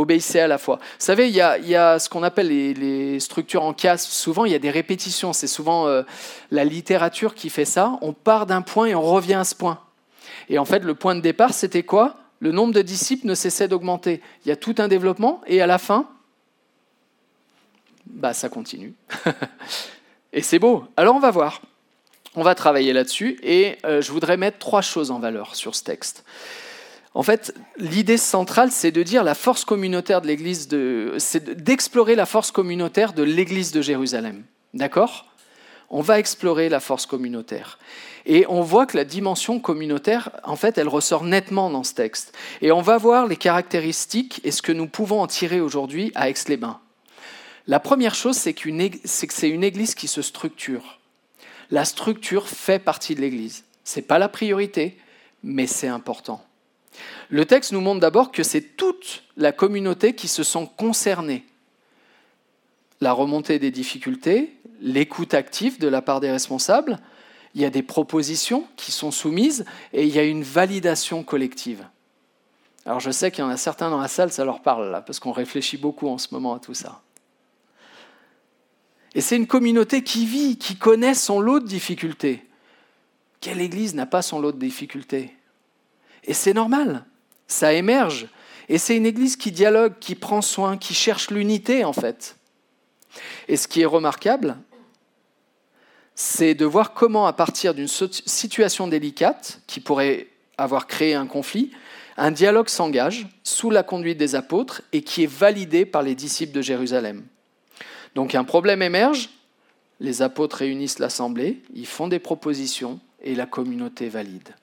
obéissez 0.00 0.40
à 0.40 0.48
la 0.48 0.58
foi. 0.58 0.76
Vous 0.76 1.04
savez, 1.04 1.28
il 1.28 1.34
y 1.34 1.40
a, 1.40 1.98
ce 1.98 2.08
qu'on 2.08 2.22
appelle 2.22 2.48
les, 2.48 3.20
structures 3.20 3.62
en 3.62 3.72
casse. 3.72 4.06
Souvent, 4.06 4.44
il 4.44 4.52
y 4.52 4.54
a 4.54 4.58
des 4.58 4.70
répétitions. 4.70 5.32
C'est 5.32 5.46
souvent 5.46 5.86
euh, 5.86 6.02
la 6.50 6.64
littérature 6.64 7.34
qui 7.34 7.50
fait 7.50 7.64
ça. 7.64 7.98
On 8.00 8.12
part 8.12 8.46
d'un 8.46 8.62
point 8.62 8.86
et 8.86 8.94
on 8.94 9.02
revient 9.02 9.34
à 9.34 9.44
ce 9.44 9.54
point. 9.54 9.80
Et 10.48 10.58
en 10.58 10.64
fait, 10.64 10.80
le 10.80 10.94
point 10.94 11.14
de 11.14 11.20
départ, 11.20 11.54
c'était 11.54 11.82
quoi? 11.82 12.16
Le 12.40 12.52
nombre 12.52 12.72
de 12.72 12.82
disciples 12.82 13.26
ne 13.26 13.34
cessait 13.34 13.68
d'augmenter. 13.68 14.20
Il 14.44 14.48
y 14.48 14.52
a 14.52 14.56
tout 14.56 14.74
un 14.78 14.88
développement 14.88 15.42
et 15.46 15.60
à 15.60 15.66
la 15.66 15.78
fin, 15.78 16.08
bah, 18.06 18.32
ça 18.32 18.48
continue. 18.48 18.94
et 20.32 20.42
c'est 20.42 20.58
beau. 20.58 20.84
Alors, 20.96 21.14
on 21.14 21.20
va 21.20 21.30
voir. 21.30 21.60
On 22.36 22.42
va 22.42 22.54
travailler 22.54 22.92
là-dessus 22.92 23.38
et 23.42 23.78
euh, 23.84 24.00
je 24.00 24.12
voudrais 24.12 24.36
mettre 24.36 24.58
trois 24.58 24.82
choses 24.82 25.10
en 25.10 25.18
valeur 25.18 25.56
sur 25.56 25.74
ce 25.74 25.82
texte. 25.82 26.24
En 27.12 27.22
fait, 27.22 27.54
l'idée 27.76 28.16
centrale, 28.16 28.70
c'est 28.70 28.92
de 28.92 29.02
dire 29.02 29.24
la 29.24 29.34
force 29.34 29.64
communautaire 29.64 30.20
de 30.20 30.28
l'Église, 30.28 30.68
de, 30.68 31.14
c'est 31.18 31.50
d'explorer 31.62 32.14
la 32.14 32.26
force 32.26 32.52
communautaire 32.52 33.12
de 33.12 33.24
l'Église 33.24 33.72
de 33.72 33.82
Jérusalem. 33.82 34.44
D'accord? 34.74 35.26
On 35.92 36.02
va 36.02 36.20
explorer 36.20 36.68
la 36.68 36.78
force 36.78 37.06
communautaire. 37.06 37.80
Et 38.26 38.46
on 38.48 38.60
voit 38.60 38.86
que 38.86 38.96
la 38.96 39.04
dimension 39.04 39.58
communautaire, 39.58 40.30
en 40.44 40.54
fait, 40.54 40.78
elle 40.78 40.86
ressort 40.86 41.24
nettement 41.24 41.68
dans 41.68 41.82
ce 41.82 41.94
texte. 41.94 42.32
Et 42.62 42.70
on 42.70 42.80
va 42.80 42.96
voir 42.96 43.26
les 43.26 43.36
caractéristiques 43.36 44.40
et 44.44 44.52
ce 44.52 44.62
que 44.62 44.70
nous 44.70 44.86
pouvons 44.86 45.20
en 45.20 45.26
tirer 45.26 45.60
aujourd'hui 45.60 46.12
à 46.14 46.28
Aix-les-Bains. 46.28 46.78
La 47.66 47.80
première 47.80 48.14
chose, 48.14 48.36
c'est, 48.36 48.52
que 48.52 48.70
c'est 49.04 49.48
une 49.48 49.64
Église 49.64 49.96
qui 49.96 50.06
se 50.06 50.22
structure. 50.22 51.00
La 51.72 51.84
structure 51.84 52.48
fait 52.48 52.78
partie 52.78 53.16
de 53.16 53.20
l'Église. 53.20 53.64
Ce 53.84 53.96
n'est 53.96 54.06
pas 54.06 54.18
la 54.18 54.28
priorité, 54.28 54.96
mais 55.42 55.66
c'est 55.66 55.88
important. 55.88 56.44
Le 57.28 57.44
texte 57.44 57.72
nous 57.72 57.80
montre 57.80 58.00
d'abord 58.00 58.32
que 58.32 58.42
c'est 58.42 58.76
toute 58.76 59.22
la 59.36 59.52
communauté 59.52 60.14
qui 60.14 60.28
se 60.28 60.42
sent 60.42 60.68
concernée. 60.76 61.44
La 63.00 63.12
remontée 63.12 63.58
des 63.58 63.70
difficultés, 63.70 64.56
l'écoute 64.80 65.34
active 65.34 65.78
de 65.78 65.88
la 65.88 66.02
part 66.02 66.20
des 66.20 66.30
responsables, 66.30 66.98
il 67.54 67.60
y 67.60 67.64
a 67.64 67.70
des 67.70 67.82
propositions 67.82 68.66
qui 68.76 68.92
sont 68.92 69.10
soumises 69.10 69.64
et 69.92 70.04
il 70.06 70.14
y 70.14 70.18
a 70.18 70.24
une 70.24 70.42
validation 70.42 71.22
collective. 71.22 71.84
Alors 72.86 73.00
je 73.00 73.10
sais 73.10 73.30
qu'il 73.30 73.44
y 73.44 73.46
en 73.46 73.50
a 73.50 73.56
certains 73.56 73.90
dans 73.90 74.00
la 74.00 74.08
salle, 74.08 74.32
ça 74.32 74.44
leur 74.44 74.62
parle 74.62 74.90
là, 74.90 75.00
parce 75.00 75.20
qu'on 75.20 75.32
réfléchit 75.32 75.76
beaucoup 75.76 76.08
en 76.08 76.18
ce 76.18 76.28
moment 76.32 76.54
à 76.54 76.60
tout 76.60 76.74
ça. 76.74 77.02
Et 79.14 79.20
c'est 79.20 79.36
une 79.36 79.46
communauté 79.46 80.02
qui 80.02 80.24
vit, 80.24 80.56
qui 80.56 80.76
connaît 80.76 81.14
son 81.14 81.40
lot 81.40 81.60
de 81.60 81.66
difficultés. 81.66 82.46
Quelle 83.40 83.60
église 83.60 83.94
n'a 83.94 84.06
pas 84.06 84.22
son 84.22 84.38
lot 84.38 84.52
de 84.52 84.58
difficultés? 84.58 85.34
Et 86.24 86.34
c'est 86.34 86.54
normal, 86.54 87.04
ça 87.46 87.72
émerge. 87.72 88.28
Et 88.68 88.78
c'est 88.78 88.96
une 88.96 89.06
Église 89.06 89.36
qui 89.36 89.50
dialogue, 89.50 89.94
qui 89.98 90.14
prend 90.14 90.42
soin, 90.42 90.78
qui 90.78 90.94
cherche 90.94 91.30
l'unité 91.30 91.84
en 91.84 91.92
fait. 91.92 92.36
Et 93.48 93.56
ce 93.56 93.66
qui 93.66 93.80
est 93.80 93.86
remarquable, 93.86 94.56
c'est 96.14 96.54
de 96.54 96.64
voir 96.64 96.92
comment, 96.92 97.26
à 97.26 97.32
partir 97.32 97.74
d'une 97.74 97.88
situation 97.88 98.86
délicate 98.86 99.62
qui 99.66 99.80
pourrait 99.80 100.28
avoir 100.58 100.86
créé 100.86 101.14
un 101.14 101.26
conflit, 101.26 101.72
un 102.16 102.30
dialogue 102.30 102.68
s'engage 102.68 103.26
sous 103.42 103.70
la 103.70 103.82
conduite 103.82 104.18
des 104.18 104.34
apôtres 104.34 104.82
et 104.92 105.02
qui 105.02 105.24
est 105.24 105.32
validé 105.32 105.86
par 105.86 106.02
les 106.02 106.14
disciples 106.14 106.52
de 106.52 106.60
Jérusalem. 106.60 107.24
Donc 108.14 108.34
un 108.34 108.44
problème 108.44 108.82
émerge, 108.82 109.30
les 110.00 110.22
apôtres 110.22 110.58
réunissent 110.58 110.98
l'assemblée, 110.98 111.62
ils 111.74 111.86
font 111.86 112.08
des 112.08 112.18
propositions 112.18 113.00
et 113.22 113.34
la 113.34 113.46
communauté 113.46 114.08
valide. 114.08 114.54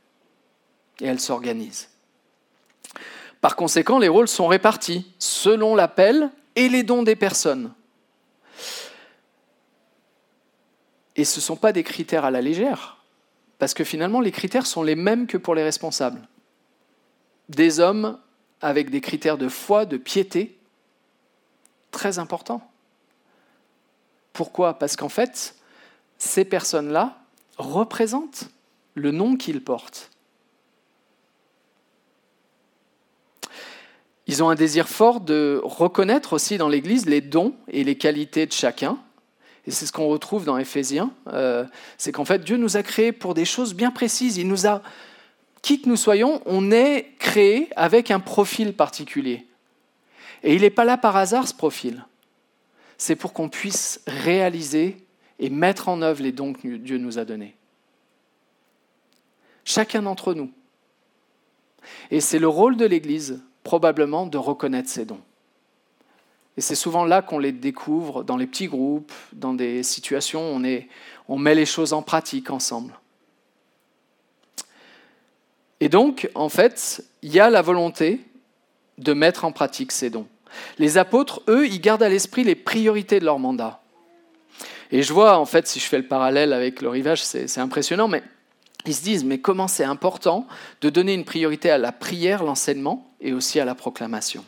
Et 1.02 1.06
elle 1.06 1.20
s'organise. 1.20 1.90
Par 3.42 3.56
conséquent, 3.56 4.00
les 4.00 4.08
rôles 4.08 4.28
sont 4.28 4.48
répartis 4.48 5.12
selon 5.20 5.76
l'appel 5.76 6.32
et 6.56 6.70
les 6.70 6.84
dons 6.84 7.04
des 7.04 7.16
personnes. 7.16 7.74
Et 11.16 11.24
ce 11.24 11.40
ne 11.40 11.44
sont 11.44 11.56
pas 11.56 11.72
des 11.72 11.84
critères 11.84 12.26
à 12.26 12.32
la 12.32 12.42
légère, 12.42 12.98
parce 13.60 13.74
que 13.74 13.84
finalement, 13.84 14.22
les 14.22 14.32
critères 14.32 14.66
sont 14.66 14.84
les 14.84 14.96
mêmes 14.96 15.28
que 15.28 15.38
pour 15.38 15.56
les 15.56 15.64
responsables. 15.64 16.28
Des 17.50 17.80
hommes 17.80 18.20
avec 18.62 18.90
des 18.90 19.02
critères 19.02 19.38
de 19.38 19.50
foi, 19.50 19.86
de 19.86 19.98
piété, 19.98 20.58
très 21.92 22.20
importants. 22.20 22.70
Pourquoi? 24.34 24.78
Parce 24.78 24.96
qu'en 24.96 25.10
fait, 25.10 25.56
ces 26.18 26.46
personnes-là 26.46 27.20
représentent 27.58 28.50
le 28.94 29.12
nom 29.12 29.36
qu'ils 29.38 29.64
portent. 29.64 30.12
Ils 34.28 34.44
ont 34.44 34.50
un 34.50 34.56
désir 34.56 34.90
fort 34.90 35.22
de 35.22 35.62
reconnaître 35.64 36.34
aussi 36.34 36.58
dans 36.58 36.68
l'Église 36.68 37.06
les 37.06 37.22
dons 37.22 37.56
et 37.70 37.84
les 37.84 37.98
qualités 37.98 38.46
de 38.46 38.52
chacun. 38.52 38.98
Et 39.66 39.72
c'est 39.72 39.86
ce 39.86 39.92
qu'on 39.92 40.08
retrouve 40.08 40.46
dans 40.46 40.58
Éphésiens. 40.58 41.12
Euh, 41.28 41.66
c'est 41.98 42.12
qu'en 42.12 42.26
fait, 42.26 42.44
Dieu 42.44 42.58
nous 42.58 42.76
a 42.78 42.84
créés 42.84 43.14
pour 43.14 43.34
des 43.34 43.46
choses 43.46 43.74
bien 43.74 43.92
précises. 43.92 44.38
Il 44.38 44.48
nous 44.48 44.68
a, 44.68 44.82
qui 45.62 45.82
que 45.82 45.88
nous 45.90 45.96
soyons, 45.96 46.42
on 46.46 46.72
est 46.72 47.14
créé 47.20 47.70
avec 47.76 48.12
un 48.12 48.20
profil 48.20 48.74
particulier. 48.74 49.46
Et 50.44 50.56
il 50.56 50.62
n'est 50.62 50.70
pas 50.70 50.86
là 50.86 50.98
par 50.98 51.16
hasard, 51.16 51.48
ce 51.48 51.54
profil. 51.54 52.06
C'est 52.98 53.16
pour 53.16 53.32
qu'on 53.34 53.50
puisse 53.50 54.02
réaliser 54.08 54.98
et 55.40 55.50
mettre 55.50 55.88
en 55.88 56.02
œuvre 56.02 56.24
les 56.24 56.32
dons 56.32 56.54
que 56.54 56.78
Dieu 56.78 56.98
nous 56.98 57.18
a 57.18 57.26
donnés. 57.26 57.56
Chacun 59.64 60.02
d'entre 60.02 60.34
nous. 60.34 60.52
Et 62.12 62.22
c'est 62.22 62.40
le 62.40 62.48
rôle 62.48 62.78
de 62.78 62.86
l'Église 62.86 63.42
probablement 63.68 64.26
de 64.26 64.38
reconnaître 64.38 64.88
ses 64.88 65.04
dons. 65.04 65.20
Et 66.56 66.62
c'est 66.62 66.74
souvent 66.74 67.04
là 67.04 67.22
qu'on 67.22 67.38
les 67.38 67.52
découvre, 67.52 68.24
dans 68.24 68.38
les 68.38 68.48
petits 68.48 68.68
groupes, 68.68 69.12
dans 69.34 69.54
des 69.54 69.84
situations 69.84 70.54
où 70.54 70.58
on, 70.58 70.82
on 71.28 71.38
met 71.38 71.54
les 71.54 71.66
choses 71.66 71.92
en 71.92 72.02
pratique 72.02 72.50
ensemble. 72.50 72.98
Et 75.82 75.90
donc, 75.90 76.30
en 76.34 76.48
fait, 76.48 77.04
il 77.22 77.34
y 77.34 77.42
a 77.42 77.50
la 77.50 77.62
volonté 77.62 78.22
de 78.98 79.12
mettre 79.12 79.44
en 79.44 79.52
pratique 79.52 79.92
ces 79.92 80.10
dons. 80.10 80.28
Les 80.80 80.98
apôtres, 80.98 81.42
eux, 81.50 81.68
ils 81.68 81.82
gardent 81.82 82.04
à 82.04 82.10
l'esprit 82.10 82.46
les 82.46 82.56
priorités 82.56 83.20
de 83.20 83.26
leur 83.26 83.38
mandat. 83.38 83.82
Et 84.92 85.04
je 85.04 85.12
vois, 85.12 85.38
en 85.38 85.46
fait, 85.46 85.68
si 85.68 85.82
je 85.82 85.86
fais 85.86 85.98
le 85.98 86.08
parallèle 86.08 86.54
avec 86.54 86.82
le 86.82 86.88
rivage, 86.88 87.22
c'est 87.22 87.60
impressionnant, 87.60 88.08
mais 88.08 88.24
ils 88.86 88.96
se 88.96 89.04
disent, 89.04 89.26
mais 89.26 89.40
comment 89.40 89.68
c'est 89.68 89.84
important 89.84 90.48
de 90.80 90.90
donner 90.90 91.14
une 91.14 91.26
priorité 91.26 91.70
à 91.70 91.78
la 91.78 91.92
prière, 91.92 92.46
l'enseignement, 92.46 93.07
et 93.22 93.34
aussi 93.34 93.60
à 93.60 93.66
la 93.66 93.76
proclamation. 93.76 94.44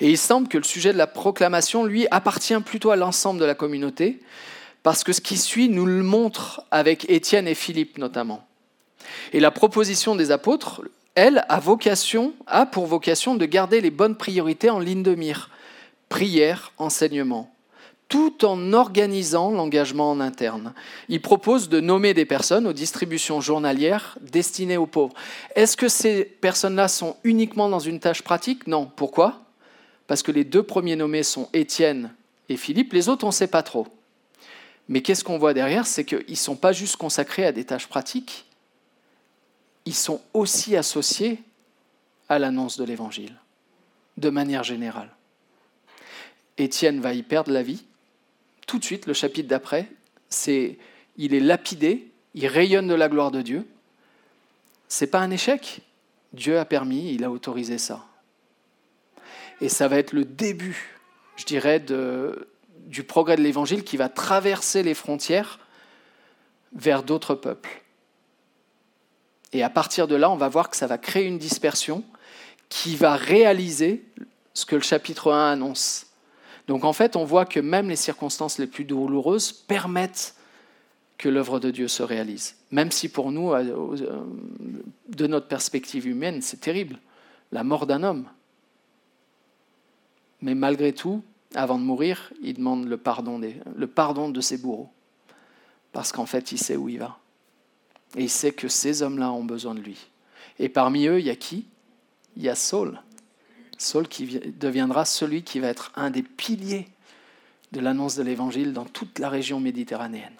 Et 0.00 0.10
il 0.10 0.18
semble 0.18 0.48
que 0.48 0.58
le 0.58 0.64
sujet 0.64 0.92
de 0.92 0.98
la 0.98 1.06
proclamation, 1.06 1.84
lui, 1.84 2.06
appartient 2.10 2.58
plutôt 2.60 2.90
à 2.90 2.96
l'ensemble 2.96 3.40
de 3.40 3.44
la 3.44 3.54
communauté, 3.54 4.20
parce 4.82 5.02
que 5.04 5.12
ce 5.12 5.20
qui 5.20 5.36
suit 5.36 5.68
nous 5.68 5.86
le 5.86 6.02
montre 6.02 6.62
avec 6.70 7.08
Étienne 7.10 7.48
et 7.48 7.54
Philippe 7.54 7.98
notamment. 7.98 8.46
Et 9.32 9.40
la 9.40 9.50
proposition 9.50 10.14
des 10.14 10.30
apôtres, 10.30 10.82
elle, 11.14 11.44
a, 11.48 11.58
vocation, 11.58 12.34
pour 12.72 12.86
vocation 12.86 13.34
de 13.34 13.46
garder 13.46 13.80
les 13.80 13.90
bonnes 13.90 14.16
priorités 14.16 14.70
en 14.70 14.78
ligne 14.78 15.02
de 15.02 15.14
mire. 15.14 15.50
Prière, 16.08 16.72
enseignement 16.78 17.55
tout 18.08 18.44
en 18.44 18.72
organisant 18.72 19.50
l'engagement 19.50 20.10
en 20.10 20.20
interne. 20.20 20.72
Il 21.08 21.20
propose 21.20 21.68
de 21.68 21.80
nommer 21.80 22.14
des 22.14 22.24
personnes 22.24 22.66
aux 22.66 22.72
distributions 22.72 23.40
journalières 23.40 24.16
destinées 24.20 24.76
aux 24.76 24.86
pauvres. 24.86 25.14
Est-ce 25.56 25.76
que 25.76 25.88
ces 25.88 26.24
personnes-là 26.24 26.88
sont 26.88 27.16
uniquement 27.24 27.68
dans 27.68 27.80
une 27.80 27.98
tâche 27.98 28.22
pratique? 28.22 28.66
Non. 28.66 28.90
Pourquoi? 28.94 29.42
Parce 30.06 30.22
que 30.22 30.30
les 30.30 30.44
deux 30.44 30.62
premiers 30.62 30.96
nommés 30.96 31.24
sont 31.24 31.48
Étienne 31.52 32.12
et 32.48 32.56
Philippe, 32.56 32.92
les 32.92 33.08
autres 33.08 33.24
on 33.24 33.28
ne 33.28 33.32
sait 33.32 33.48
pas 33.48 33.64
trop. 33.64 33.88
Mais 34.88 35.02
qu'est-ce 35.02 35.24
qu'on 35.24 35.38
voit 35.38 35.54
derrière? 35.54 35.86
C'est 35.86 36.04
qu'ils 36.04 36.24
ne 36.28 36.34
sont 36.36 36.54
pas 36.54 36.72
juste 36.72 36.96
consacrés 36.96 37.44
à 37.44 37.50
des 37.50 37.64
tâches 37.64 37.88
pratiques, 37.88 38.44
ils 39.84 39.94
sont 39.94 40.20
aussi 40.32 40.76
associés 40.76 41.42
à 42.28 42.38
l'annonce 42.38 42.76
de 42.76 42.84
l'Évangile, 42.84 43.34
de 44.16 44.30
manière 44.30 44.62
générale. 44.62 45.10
Étienne 46.58 47.00
va 47.00 47.14
y 47.14 47.22
perdre 47.22 47.50
la 47.50 47.62
vie, 47.62 47.84
tout 48.66 48.78
de 48.78 48.84
suite, 48.84 49.06
le 49.06 49.14
chapitre 49.14 49.48
d'après, 49.48 49.88
c'est 50.28 50.78
il 51.16 51.34
est 51.34 51.40
lapidé, 51.40 52.10
il 52.34 52.46
rayonne 52.46 52.88
de 52.88 52.94
la 52.94 53.08
gloire 53.08 53.30
de 53.30 53.40
Dieu. 53.40 53.66
C'est 54.88 55.06
pas 55.06 55.20
un 55.20 55.30
échec. 55.30 55.80
Dieu 56.32 56.58
a 56.58 56.64
permis, 56.64 57.14
il 57.14 57.24
a 57.24 57.30
autorisé 57.30 57.78
ça. 57.78 58.04
Et 59.60 59.68
ça 59.68 59.88
va 59.88 59.96
être 59.98 60.12
le 60.12 60.24
début, 60.24 60.98
je 61.36 61.44
dirais, 61.44 61.80
du 61.80 63.02
progrès 63.04 63.36
de 63.36 63.42
l'Évangile 63.42 63.84
qui 63.84 63.96
va 63.96 64.08
traverser 64.08 64.82
les 64.82 64.94
frontières 64.94 65.58
vers 66.74 67.02
d'autres 67.02 67.34
peuples. 67.34 67.82
Et 69.52 69.62
à 69.62 69.70
partir 69.70 70.08
de 70.08 70.14
là, 70.14 70.28
on 70.28 70.36
va 70.36 70.48
voir 70.48 70.68
que 70.68 70.76
ça 70.76 70.86
va 70.86 70.98
créer 70.98 71.24
une 71.24 71.38
dispersion 71.38 72.04
qui 72.68 72.96
va 72.96 73.16
réaliser 73.16 74.04
ce 74.52 74.66
que 74.66 74.74
le 74.74 74.82
chapitre 74.82 75.32
1 75.32 75.52
annonce. 75.52 76.05
Donc 76.66 76.84
en 76.84 76.92
fait, 76.92 77.16
on 77.16 77.24
voit 77.24 77.46
que 77.46 77.60
même 77.60 77.88
les 77.88 77.96
circonstances 77.96 78.58
les 78.58 78.66
plus 78.66 78.84
douloureuses 78.84 79.52
permettent 79.52 80.34
que 81.18 81.28
l'œuvre 81.28 81.60
de 81.60 81.70
Dieu 81.70 81.88
se 81.88 82.02
réalise. 82.02 82.56
Même 82.70 82.90
si 82.90 83.08
pour 83.08 83.32
nous, 83.32 83.52
de 85.08 85.26
notre 85.26 85.48
perspective 85.48 86.06
humaine, 86.06 86.42
c'est 86.42 86.60
terrible, 86.60 86.98
la 87.52 87.64
mort 87.64 87.86
d'un 87.86 88.02
homme. 88.02 88.26
Mais 90.42 90.54
malgré 90.54 90.92
tout, 90.92 91.22
avant 91.54 91.78
de 91.78 91.84
mourir, 91.84 92.32
il 92.42 92.54
demande 92.54 92.86
le 92.86 92.96
pardon, 92.96 93.40
le 93.40 93.86
pardon 93.86 94.28
de 94.28 94.40
ses 94.40 94.58
bourreaux. 94.58 94.90
Parce 95.92 96.12
qu'en 96.12 96.26
fait, 96.26 96.52
il 96.52 96.58
sait 96.58 96.76
où 96.76 96.88
il 96.88 96.98
va. 96.98 97.18
Et 98.16 98.24
il 98.24 98.30
sait 98.30 98.52
que 98.52 98.68
ces 98.68 99.02
hommes-là 99.02 99.32
ont 99.32 99.44
besoin 99.44 99.74
de 99.74 99.80
lui. 99.80 100.08
Et 100.58 100.68
parmi 100.68 101.06
eux, 101.06 101.20
il 101.20 101.26
y 101.26 101.30
a 101.30 101.36
qui? 101.36 101.66
Il 102.36 102.42
y 102.42 102.48
a 102.48 102.54
Saul. 102.54 103.00
Saul 103.78 104.08
qui 104.08 104.40
deviendra 104.58 105.04
celui 105.04 105.42
qui 105.42 105.60
va 105.60 105.68
être 105.68 105.92
un 105.96 106.10
des 106.10 106.22
piliers 106.22 106.88
de 107.72 107.80
l'annonce 107.80 108.16
de 108.16 108.22
l'Évangile 108.22 108.72
dans 108.72 108.84
toute 108.84 109.18
la 109.18 109.28
région 109.28 109.60
méditerranéenne. 109.60 110.36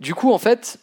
Du 0.00 0.14
coup, 0.14 0.32
en 0.32 0.38
fait, 0.38 0.78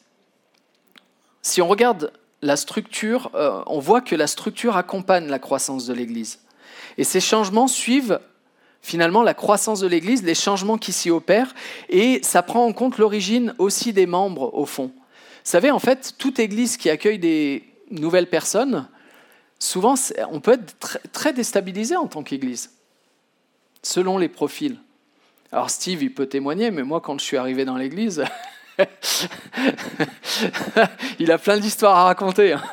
si 1.42 1.62
on 1.62 1.68
regarde 1.68 2.12
la 2.42 2.56
structure, 2.56 3.32
euh, 3.36 3.62
on 3.68 3.80
voit 3.80 4.02
que 4.02 4.16
la 4.16 4.28
structure 4.28 4.76
accompagne 4.76 5.28
la 5.28 5.40
croissance 5.40 5.86
de 5.86 5.94
l'Église. 5.94 6.40
Et 6.98 7.04
ces 7.04 7.22
changements 7.22 7.68
suivent 7.68 8.20
finalement 8.82 9.24
la 9.24 9.34
croissance 9.34 9.80
de 9.80 9.88
l'Église, 9.88 10.24
les 10.24 10.36
changements 10.36 10.78
qui 10.78 10.92
s'y 10.92 11.10
opèrent, 11.10 11.54
et 11.90 12.22
ça 12.22 12.44
prend 12.44 12.66
en 12.66 12.74
compte 12.74 12.98
l'origine 12.98 13.56
aussi 13.58 13.94
des 13.94 14.06
membres, 14.06 14.54
au 14.54 14.66
fond. 14.66 14.92
Vous 14.96 15.52
savez, 15.52 15.72
en 15.72 15.80
fait, 15.80 16.16
toute 16.18 16.40
Église 16.40 16.78
qui 16.78 16.90
accueille 16.90 17.20
des 17.20 17.64
nouvelles 17.92 18.30
personnes, 18.30 18.88
souvent, 19.64 19.96
on 20.30 20.40
peut 20.40 20.54
être 20.54 21.00
très 21.12 21.34
déstabilisé 21.34 21.96
en 21.96 22.08
tant 22.08 22.24
qu'Église, 22.24 22.72
selon 23.82 24.18
les 24.18 24.30
profils. 24.30 24.78
Alors 25.52 25.70
Steve, 25.70 26.04
il 26.04 26.14
peut 26.14 26.26
témoigner, 26.28 26.72
mais 26.72 26.84
moi, 26.84 27.02
quand 27.02 27.20
je 27.20 27.24
suis 27.24 27.38
arrivé 27.38 27.64
dans 27.64 27.78
l'Église, 27.78 28.24
il 31.20 31.32
a 31.32 31.38
plein 31.38 31.58
d'histoires 31.58 31.98
à 31.98 32.04
raconter. 32.06 32.54
Hein. 32.54 32.64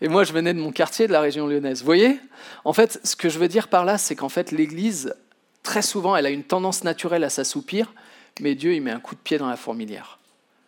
Et 0.00 0.08
moi, 0.08 0.24
je 0.24 0.32
venais 0.32 0.54
de 0.54 0.60
mon 0.60 0.72
quartier, 0.72 1.06
de 1.06 1.12
la 1.12 1.20
région 1.20 1.46
lyonnaise. 1.46 1.80
Vous 1.80 1.86
voyez? 1.86 2.18
En 2.64 2.72
fait, 2.72 3.00
ce 3.04 3.16
que 3.16 3.28
je 3.28 3.38
veux 3.38 3.48
dire 3.48 3.68
par 3.68 3.84
là, 3.84 3.98
c'est 3.98 4.16
qu'en 4.16 4.30
fait, 4.30 4.50
l'Église, 4.50 5.14
très 5.62 5.82
souvent, 5.82 6.16
elle 6.16 6.24
a 6.24 6.30
une 6.30 6.44
tendance 6.44 6.84
naturelle 6.84 7.24
à 7.24 7.30
s'assoupir, 7.30 7.92
mais 8.40 8.54
Dieu, 8.54 8.74
il 8.74 8.80
met 8.80 8.92
un 8.92 9.00
coup 9.00 9.14
de 9.14 9.20
pied 9.20 9.36
dans 9.36 9.48
la 9.48 9.56
fourmilière. 9.56 10.18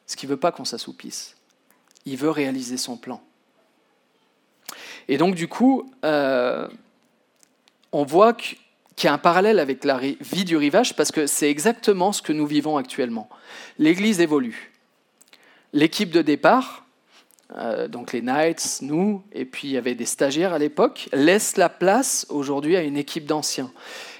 Ce 0.06 0.16
qui 0.16 0.26
ne 0.26 0.30
veut 0.30 0.36
pas 0.36 0.52
qu'on 0.52 0.66
s'assoupisse. 0.66 1.36
Il 2.04 2.18
veut 2.18 2.30
réaliser 2.30 2.76
son 2.76 2.98
plan. 2.98 3.22
Et 5.08 5.18
donc, 5.18 5.34
du 5.34 5.48
coup, 5.48 5.90
euh, 6.04 6.68
on 7.92 8.04
voit 8.04 8.32
qu'il 8.32 8.58
y 9.04 9.06
a 9.06 9.12
un 9.12 9.18
parallèle 9.18 9.58
avec 9.58 9.84
la 9.84 9.98
vie 9.98 10.44
du 10.44 10.56
rivage 10.56 10.96
parce 10.96 11.12
que 11.12 11.26
c'est 11.26 11.50
exactement 11.50 12.12
ce 12.12 12.22
que 12.22 12.32
nous 12.32 12.46
vivons 12.46 12.76
actuellement. 12.76 13.28
L'Église 13.78 14.20
évolue. 14.20 14.72
L'équipe 15.72 16.10
de 16.10 16.22
départ, 16.22 16.84
euh, 17.56 17.88
donc 17.88 18.12
les 18.12 18.22
Knights, 18.22 18.78
nous, 18.82 19.22
et 19.32 19.44
puis 19.44 19.68
il 19.68 19.72
y 19.72 19.76
avait 19.76 19.94
des 19.94 20.06
stagiaires 20.06 20.52
à 20.52 20.58
l'époque, 20.58 21.08
laisse 21.12 21.56
la 21.56 21.68
place 21.68 22.26
aujourd'hui 22.28 22.76
à 22.76 22.82
une 22.82 22.96
équipe 22.96 23.26
d'anciens. 23.26 23.72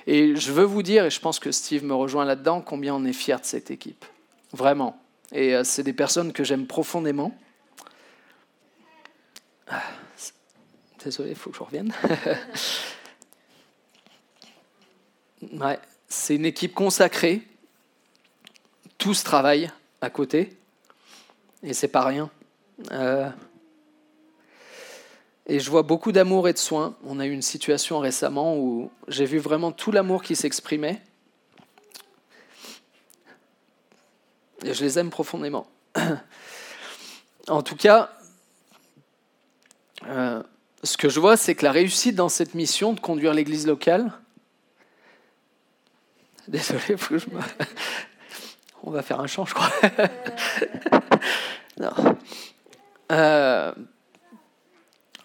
Et 0.06 0.34
je 0.36 0.52
veux 0.52 0.64
vous 0.64 0.82
dire, 0.82 1.06
et 1.06 1.10
je 1.10 1.20
pense 1.20 1.38
que 1.38 1.52
Steve 1.52 1.84
me 1.84 1.94
rejoint 1.94 2.24
là-dedans, 2.24 2.60
combien 2.60 2.94
on 2.94 3.04
est 3.04 3.12
fiers 3.12 3.36
de 3.36 3.44
cette 3.44 3.70
équipe. 3.70 4.04
Vraiment. 4.52 4.98
Et 5.32 5.54
euh, 5.54 5.64
c'est 5.64 5.82
des 5.82 5.92
personnes 5.92 6.32
que 6.32 6.44
j'aime 6.44 6.66
profondément. 6.66 7.32
Ah. 9.68 9.80
Désolé, 11.04 11.30
il 11.30 11.36
faut 11.36 11.50
que 11.50 11.56
je 11.56 11.62
revienne. 11.62 11.92
ouais, 15.52 15.78
c'est 16.08 16.36
une 16.36 16.46
équipe 16.46 16.74
consacrée. 16.74 17.42
tous 18.98 19.24
travaillent 19.24 19.70
à 20.00 20.10
côté, 20.10 20.56
et 21.62 21.74
c'est 21.74 21.88
pas 21.88 22.04
rien. 22.04 22.30
Euh, 22.92 23.28
et 25.46 25.58
je 25.58 25.70
vois 25.70 25.82
beaucoup 25.82 26.12
d'amour 26.12 26.48
et 26.48 26.52
de 26.52 26.58
soins. 26.58 26.96
On 27.04 27.18
a 27.18 27.26
eu 27.26 27.32
une 27.32 27.42
situation 27.42 27.98
récemment 27.98 28.56
où 28.56 28.92
j'ai 29.08 29.24
vu 29.24 29.38
vraiment 29.38 29.72
tout 29.72 29.90
l'amour 29.90 30.22
qui 30.22 30.36
s'exprimait. 30.36 31.02
Et 34.64 34.72
je 34.72 34.84
les 34.84 35.00
aime 35.00 35.10
profondément. 35.10 35.66
en 37.48 37.62
tout 37.62 37.74
cas, 37.74 38.16
euh, 40.06 40.42
ce 40.82 40.96
que 40.96 41.08
je 41.08 41.20
vois, 41.20 41.36
c'est 41.36 41.54
que 41.54 41.64
la 41.64 41.72
réussite 41.72 42.16
dans 42.16 42.28
cette 42.28 42.54
mission 42.54 42.92
de 42.92 43.00
conduire 43.00 43.34
l'église 43.34 43.66
locale. 43.66 44.12
Désolé, 46.48 46.96
faut 46.96 47.14
que 47.14 47.18
je 47.18 47.30
me... 47.30 47.40
on 48.82 48.90
va 48.90 49.02
faire 49.02 49.20
un 49.20 49.26
chant, 49.26 49.44
je 49.44 49.54
crois. 49.54 49.70
non. 51.80 51.92
Euh, 53.12 53.72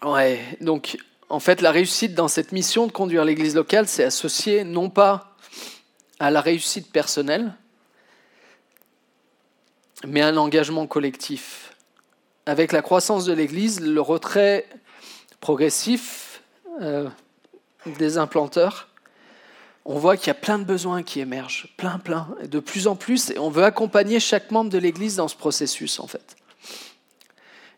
ouais, 0.03 0.39
donc 0.61 0.97
en 1.29 1.39
fait, 1.39 1.61
la 1.61 1.71
réussite 1.71 2.13
dans 2.13 2.27
cette 2.27 2.51
mission 2.51 2.87
de 2.87 2.91
conduire 2.91 3.25
l'église 3.25 3.55
locale, 3.55 3.87
c'est 3.87 4.03
associé 4.03 4.63
non 4.63 4.89
pas 4.89 5.35
à 6.19 6.31
la 6.31 6.41
réussite 6.41 6.91
personnelle, 6.91 7.53
mais 10.05 10.21
à 10.21 10.27
un 10.27 10.37
engagement 10.37 10.87
collectif. 10.87 11.75
Avec 12.45 12.71
la 12.71 12.81
croissance 12.81 13.25
de 13.25 13.33
l'église, 13.33 13.81
le 13.81 13.99
retrait 13.99 14.67
progressif 15.39 16.41
euh, 16.81 17.09
des 17.97 18.17
implanteurs, 18.17 18.87
on 19.85 19.97
voit 19.97 20.17
qu'il 20.17 20.27
y 20.27 20.31
a 20.31 20.35
plein 20.35 20.59
de 20.59 20.65
besoins 20.65 21.01
qui 21.01 21.21
émergent, 21.21 21.73
plein, 21.77 21.97
plein, 21.97 22.27
de 22.43 22.59
plus 22.59 22.87
en 22.87 22.95
plus, 22.95 23.31
et 23.31 23.39
on 23.39 23.49
veut 23.49 23.63
accompagner 23.63 24.19
chaque 24.19 24.51
membre 24.51 24.69
de 24.69 24.77
l'Église 24.77 25.15
dans 25.15 25.29
ce 25.29 25.35
processus, 25.35 25.99
en 25.99 26.07
fait. 26.07 26.35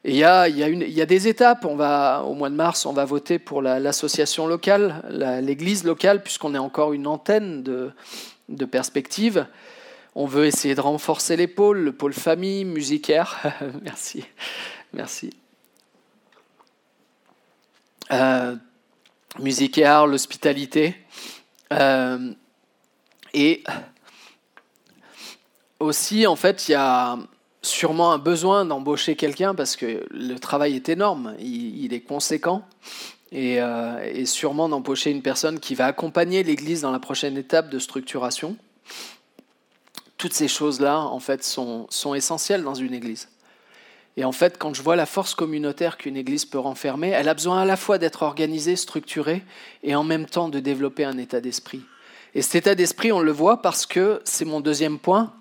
Et 0.06 0.12
il 0.12 0.18
y 0.18 0.24
a, 0.24 1.06
des 1.06 1.28
étapes. 1.28 1.66
On 1.66 1.76
va, 1.76 2.24
au 2.26 2.34
mois 2.34 2.50
de 2.50 2.56
mars, 2.56 2.86
on 2.86 2.94
va 2.94 3.04
voter 3.04 3.38
pour 3.38 3.62
l'association 3.62 4.48
locale, 4.48 5.04
l'église 5.44 5.84
locale, 5.84 6.24
puisqu'on 6.24 6.56
est 6.56 6.60
encore 6.60 6.94
une 6.94 7.06
antenne 7.06 7.64
de, 7.64 7.92
de 8.48 8.66
perspectives. 8.66 9.46
On 10.16 10.26
veut 10.26 10.46
essayer 10.46 10.74
de 10.74 10.82
renforcer 10.82 11.36
les 11.36 11.48
pôles, 11.48 11.80
le 11.80 11.92
pôle 11.92 12.14
famille, 12.14 12.64
musicaire. 12.64 13.40
merci, 13.84 14.24
merci 14.94 15.32
euh, 18.12 18.56
musique 19.40 19.78
et 19.78 19.86
art, 19.86 20.08
l'hospitalité. 20.08 20.96
Euh, 21.72 22.34
et 23.34 23.64
aussi, 25.80 26.26
en 26.26 26.36
fait, 26.36 26.68
il 26.68 26.72
y 26.72 26.76
a 26.76 27.18
sûrement 27.62 28.12
un 28.12 28.18
besoin 28.18 28.66
d'embaucher 28.66 29.16
quelqu'un 29.16 29.54
parce 29.54 29.76
que 29.76 30.06
le 30.10 30.36
travail 30.40 30.76
est 30.76 30.90
énorme, 30.90 31.36
il, 31.40 31.94
est 31.94 32.02
conséquent. 32.02 32.64
Et, 33.32 33.62
euh, 33.62 34.02
et 34.12 34.26
sûrement 34.26 34.70
d'embaucher 34.70 35.12
une 35.12 35.22
personne 35.22 35.60
qui 35.60 35.76
va 35.76 35.86
accompagner 35.86 36.42
l'Église 36.42 36.82
dans 36.82 36.92
la 36.92 37.00
prochaine 37.00 37.38
étape 37.38 37.70
de 37.70 37.78
structuration. 37.78 38.58
Toutes 40.18 40.34
ces 40.34 40.48
choses-là, 40.48 41.00
en 41.00 41.20
fait, 41.20 41.44
sont 41.44 41.88
essentielles 42.16 42.64
dans 42.64 42.74
une 42.74 42.94
Église. 42.94 43.30
Et 44.18 44.26
en 44.26 44.32
fait, 44.32 44.58
quand 44.58 44.74
je 44.74 44.82
vois 44.82 44.96
la 44.96 45.06
force 45.06 45.34
communautaire 45.34 45.98
qu'une 45.98 46.18
église 46.18 46.46
peut 46.46 46.60
renfermer, 46.60 47.10
elle 47.10 47.30
a 47.30 47.34
besoin 47.34 47.62
à 47.62 47.66
la 47.66 47.78
fois 47.78 47.98
d'être 47.98 48.24
organisée, 48.24 48.76
structurée, 48.76 49.44
et 49.84 49.96
en 49.96 50.04
même 50.04 50.26
temps 50.26 50.50
de 50.50 50.60
développer 50.60 51.06
un 51.06 51.18
état 51.18 51.40
d'esprit. 51.40 51.82
Et 52.36 52.42
cet 52.42 52.56
état 52.56 52.76
d'esprit, 52.76 53.12
on 53.12 53.22
le 53.22 53.32
voit 53.32 53.62
parce 53.62 53.86
que, 53.86 54.22
c'est 54.24 54.46
mon 54.46 54.60
deuxième 54.60 55.00
point, 55.00 55.34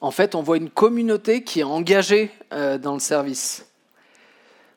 en 0.00 0.10
fait, 0.10 0.34
on 0.34 0.42
voit 0.42 0.56
une 0.56 0.70
communauté 0.70 1.42
qui 1.42 1.60
est 1.60 1.64
engagée 1.64 2.30
euh, 2.52 2.78
dans 2.78 2.94
le 2.94 3.00
service. 3.00 3.66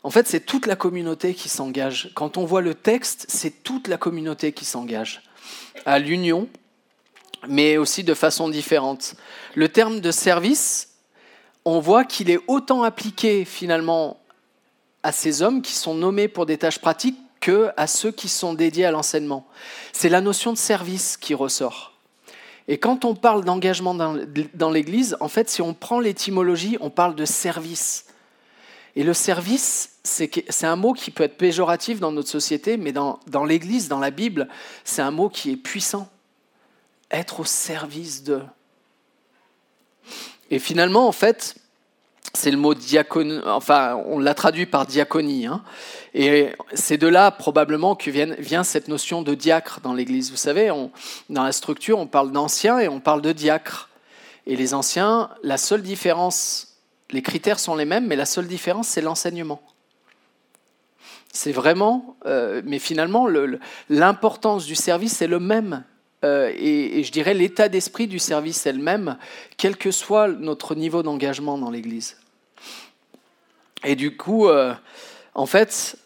En 0.04 0.12
fait, 0.12 0.28
c'est 0.28 0.46
toute 0.46 0.65
la 0.65 0.76
communauté 0.76 1.34
qui 1.34 1.50
s'engage. 1.50 2.12
Quand 2.15 2.38
on 2.38 2.46
voit 2.46 2.62
le 2.62 2.74
texte, 2.74 3.26
c'est 3.28 3.63
toute 3.63 3.88
la 3.88 3.98
communauté 3.98 4.54
qui 4.54 4.63
s'engage 4.63 5.22
à 5.86 6.00
l'union, 6.00 6.48
mais 7.48 7.78
aussi 7.78 8.04
de 8.04 8.13
façon 8.13 8.50
différente. 8.50 9.15
Le 9.56 9.68
terme 9.68 10.00
de 10.00 10.12
service, 10.12 10.88
on 11.65 11.80
voit 11.80 12.04
qu'il 12.04 12.30
est 12.30 12.39
autant 12.48 12.84
appliqué 12.84 13.45
finalement 13.45 14.19
à 15.04 15.12
ces 15.12 15.41
hommes 15.41 15.62
qui 15.62 15.74
sont 15.74 15.93
nommés 15.93 16.28
pour 16.28 16.45
des 16.45 16.58
tâches 16.58 16.80
pratiques 16.80 17.17
que 17.39 17.72
à 17.78 17.88
ceux 17.88 18.12
qui 18.12 18.28
sont 18.28 18.54
dédiés 18.54 18.86
à 18.86 18.91
l'enseignement. 18.91 19.48
C'est 19.93 20.10
la 20.10 20.22
notion 20.22 20.52
de 20.52 20.58
service 20.58 21.17
qui 21.17 21.34
ressort. 21.34 21.93
Et 22.67 22.78
quand 22.78 23.06
on 23.06 23.15
parle 23.15 23.43
d'engagement 23.43 23.95
dans 23.95 24.69
l'Église, 24.69 25.17
en 25.22 25.28
fait, 25.28 25.50
si 25.50 25.62
on 25.62 25.74
prend 25.74 26.00
l'étymologie, 26.00 26.78
on 26.82 26.91
parle 26.91 27.15
de 27.15 27.26
service. 27.26 28.06
Et 28.95 29.04
le 29.04 29.13
service, 29.13 29.98
c'est 30.04 30.65
un 30.65 30.76
mot 30.76 30.93
qui 30.93 31.10
peut 31.10 31.24
être 31.24 31.38
péjoratif 31.38 32.00
dans 32.00 32.12
notre 32.12 32.30
société, 32.30 32.78
mais 32.78 32.91
dans, 32.91 33.19
dans 33.28 33.43
l'Église, 33.43 33.88
dans 33.88 34.00
la 34.00 34.12
Bible, 34.12 34.48
c'est 34.84 35.02
un 35.02 35.10
mot 35.10 35.30
qui 35.30 35.52
est 35.52 35.58
puissant. 35.58 36.10
Être 37.10 37.39
au 37.39 37.45
service 37.45 38.24
de. 38.24 38.41
Et 40.52 40.60
finalement, 40.60 41.08
en 41.08 41.12
fait, 41.12 41.56
c'est 42.34 42.52
le 42.52 42.58
mot 42.58 42.74
diaconie, 42.74 43.40
enfin, 43.46 44.02
on 44.06 44.20
l'a 44.20 44.34
traduit 44.34 44.66
par 44.66 44.86
diaconie. 44.86 45.48
Hein. 45.48 45.64
et 46.14 46.50
c'est 46.74 46.98
de 46.98 47.08
là 47.08 47.32
probablement 47.32 47.96
que 47.96 48.12
vient, 48.12 48.64
cette 48.64 48.88
notion 48.88 49.22
de 49.22 49.34
diacre 49.34 49.80
dans 49.82 49.94
l'Église. 49.94 50.32
Vous 50.32 50.38
savez, 50.38 50.72
dans 51.30 51.44
la 51.44 51.52
structure, 51.52 52.00
on 52.00 52.08
parle 52.08 52.32
d'anciens 52.32 52.80
et 52.80 52.88
on 52.88 53.00
parle 53.00 53.22
de 53.22 53.32
diacres. 53.32 53.90
Et 54.46 54.56
les 54.56 54.74
anciens, 54.74 55.30
la 55.44 55.58
seule 55.58 55.82
différence, 55.82 56.80
les 57.12 57.22
critères 57.22 57.60
sont 57.60 57.76
les 57.76 57.86
mêmes, 57.86 58.08
mais 58.08 58.16
la 58.16 58.26
seule 58.26 58.48
différence, 58.48 58.88
c'est 58.88 59.02
l'enseignement. 59.02 59.62
C'est 61.32 61.52
vraiment, 61.52 62.16
euh, 62.26 62.62
mais 62.66 62.80
finalement, 62.80 63.28
l'importance 63.90 64.66
du 64.66 64.76
service 64.76 65.22
est 65.22 65.28
le 65.28 65.40
même 65.40 65.84
euh, 66.26 66.52
et, 66.56 67.04
je 67.04 67.12
dirais 67.12 67.34
l'état 67.34 67.70
d'esprit 67.70 68.08
du 68.08 68.20
service 68.20 68.66
elle-même, 68.66 69.18
quel 69.58 69.78
que 69.78 69.92
soit 69.92 70.28
notre 70.28 70.76
niveau 70.76 71.04
d'engagement 71.04 71.58
dans 71.58 71.70
l'Église. 71.70 72.18
Et 73.86 73.96
du 73.96 74.18
coup, 74.18 74.48
euh, 74.48 74.74
en 75.34 75.46
fait, 75.46 75.98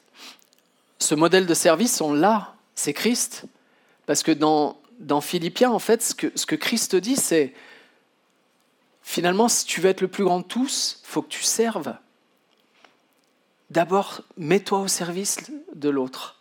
ce 0.99 1.15
modèle 1.15 1.47
de 1.47 1.53
service, 1.53 1.99
on 2.01 2.13
l'a, 2.13 2.53
c'est 2.75 2.93
Christ. 2.93 3.45
Parce 4.05 4.21
que 4.21 4.31
dans, 4.31 4.77
dans 4.99 5.21
Philippiens, 5.21 5.71
en 5.71 5.79
fait, 5.79 6.03
ce 6.03 6.13
que, 6.13 6.31
ce 6.35 6.45
que 6.45 6.55
Christ 6.55 6.95
dit, 6.95 7.15
c'est 7.15 7.53
finalement, 9.01 9.47
si 9.47 9.65
tu 9.65 9.81
veux 9.81 9.89
être 9.89 10.01
le 10.01 10.07
plus 10.07 10.23
grand 10.23 10.39
de 10.39 10.45
tous, 10.45 11.01
il 11.03 11.07
faut 11.07 11.21
que 11.23 11.29
tu 11.29 11.43
serves. 11.43 11.95
D'abord, 13.71 14.21
mets-toi 14.37 14.79
au 14.79 14.87
service 14.87 15.37
de 15.73 15.89
l'autre. 15.89 16.39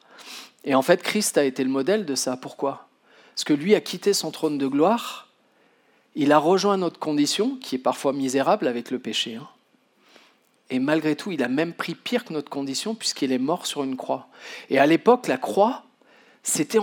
Et 0.64 0.74
en 0.74 0.82
fait, 0.82 1.02
Christ 1.02 1.38
a 1.38 1.44
été 1.44 1.64
le 1.64 1.70
modèle 1.70 2.04
de 2.04 2.14
ça. 2.14 2.36
Pourquoi? 2.36 2.88
Parce 3.34 3.44
que 3.44 3.52
lui 3.52 3.74
a 3.74 3.80
quitté 3.80 4.12
son 4.12 4.30
trône 4.30 4.58
de 4.58 4.66
gloire, 4.66 5.28
il 6.14 6.32
a 6.32 6.38
rejoint 6.38 6.76
notre 6.76 6.98
condition, 6.98 7.56
qui 7.56 7.76
est 7.76 7.78
parfois 7.78 8.12
misérable 8.12 8.66
avec 8.66 8.90
le 8.90 8.98
péché. 8.98 9.36
Hein. 9.36 9.48
Et 10.70 10.78
malgré 10.78 11.16
tout, 11.16 11.32
il 11.32 11.42
a 11.42 11.48
même 11.48 11.72
pris 11.72 11.94
pire 11.94 12.24
que 12.24 12.32
notre 12.32 12.50
condition, 12.50 12.94
puisqu'il 12.94 13.32
est 13.32 13.38
mort 13.38 13.66
sur 13.66 13.82
une 13.82 13.96
croix. 13.96 14.28
Et 14.70 14.78
à 14.78 14.86
l'époque, 14.86 15.26
la 15.26 15.38
croix, 15.38 15.84
c'était 16.42 16.78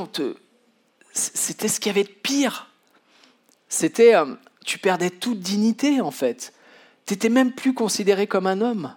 c'était 1.12 1.68
ce 1.68 1.80
qu'il 1.80 1.90
y 1.90 1.96
avait 1.96 2.04
de 2.04 2.10
pire. 2.10 2.72
C'était, 3.68 4.16
euh, 4.16 4.36
tu 4.66 4.78
perdais 4.78 5.10
toute 5.10 5.40
dignité 5.40 6.02
en 6.02 6.12
fait. 6.12 6.54
Tu 7.06 7.14
n'étais 7.14 7.30
même 7.30 7.52
plus 7.54 7.74
considéré 7.74 8.28
comme 8.28 8.48
un 8.48 8.62
homme. 8.62 8.96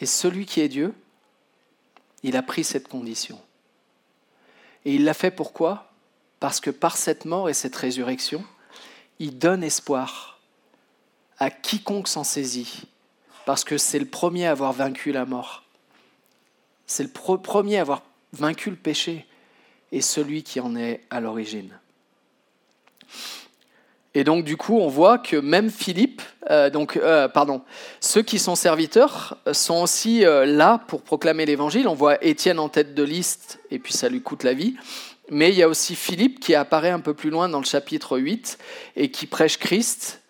Et 0.00 0.06
celui 0.06 0.46
qui 0.46 0.60
est 0.60 0.68
Dieu, 0.68 0.94
il 2.22 2.36
a 2.36 2.42
pris 2.42 2.64
cette 2.64 2.88
condition. 2.88 3.38
Et 4.84 4.94
il 4.94 5.04
l'a 5.04 5.14
fait 5.14 5.30
pourquoi? 5.30 5.90
Parce 6.38 6.60
que 6.60 6.70
par 6.70 6.96
cette 6.96 7.24
mort 7.24 7.48
et 7.48 7.54
cette 7.54 7.76
résurrection, 7.76 8.44
il 9.18 9.38
donne 9.38 9.62
espoir 9.62 10.40
à 11.38 11.50
quiconque 11.50 12.08
s'en 12.08 12.24
saisit. 12.24 12.84
Parce 13.46 13.64
que 13.64 13.78
c'est 13.78 13.98
le 13.98 14.06
premier 14.06 14.46
à 14.46 14.52
avoir 14.52 14.72
vaincu 14.72 15.12
la 15.12 15.26
mort. 15.26 15.64
C'est 16.86 17.02
le 17.02 17.10
premier 17.10 17.78
à 17.78 17.82
avoir 17.82 18.02
vaincu 18.32 18.70
le 18.70 18.76
péché 18.76 19.26
et 19.92 20.00
celui 20.00 20.42
qui 20.42 20.60
en 20.60 20.76
est 20.76 21.04
à 21.10 21.20
l'origine. 21.20 21.78
Et 24.14 24.24
donc 24.24 24.44
du 24.44 24.56
coup, 24.56 24.78
on 24.78 24.88
voit 24.88 25.18
que 25.18 25.36
même 25.36 25.70
Philippe, 25.70 26.22
euh, 26.50 26.68
donc 26.68 26.96
euh, 26.96 27.28
pardon, 27.28 27.62
ceux 28.00 28.22
qui 28.22 28.40
sont 28.40 28.56
serviteurs 28.56 29.36
sont 29.52 29.82
aussi 29.82 30.24
euh, 30.24 30.44
là 30.44 30.80
pour 30.88 31.02
proclamer 31.02 31.46
l'évangile. 31.46 31.86
On 31.86 31.94
voit 31.94 32.22
Étienne 32.24 32.58
en 32.58 32.68
tête 32.68 32.94
de 32.94 33.04
liste 33.04 33.60
et 33.70 33.78
puis 33.78 33.92
ça 33.92 34.08
lui 34.08 34.20
coûte 34.20 34.42
la 34.42 34.52
vie. 34.52 34.74
Mais 35.30 35.50
il 35.50 35.56
y 35.56 35.62
a 35.62 35.68
aussi 35.68 35.94
Philippe 35.94 36.40
qui 36.40 36.56
apparaît 36.56 36.90
un 36.90 36.98
peu 36.98 37.14
plus 37.14 37.30
loin 37.30 37.48
dans 37.48 37.60
le 37.60 37.64
chapitre 37.64 38.18
8 38.18 38.58
et 38.96 39.12
qui 39.12 39.26
prêche 39.26 39.58
Christ 39.58 40.22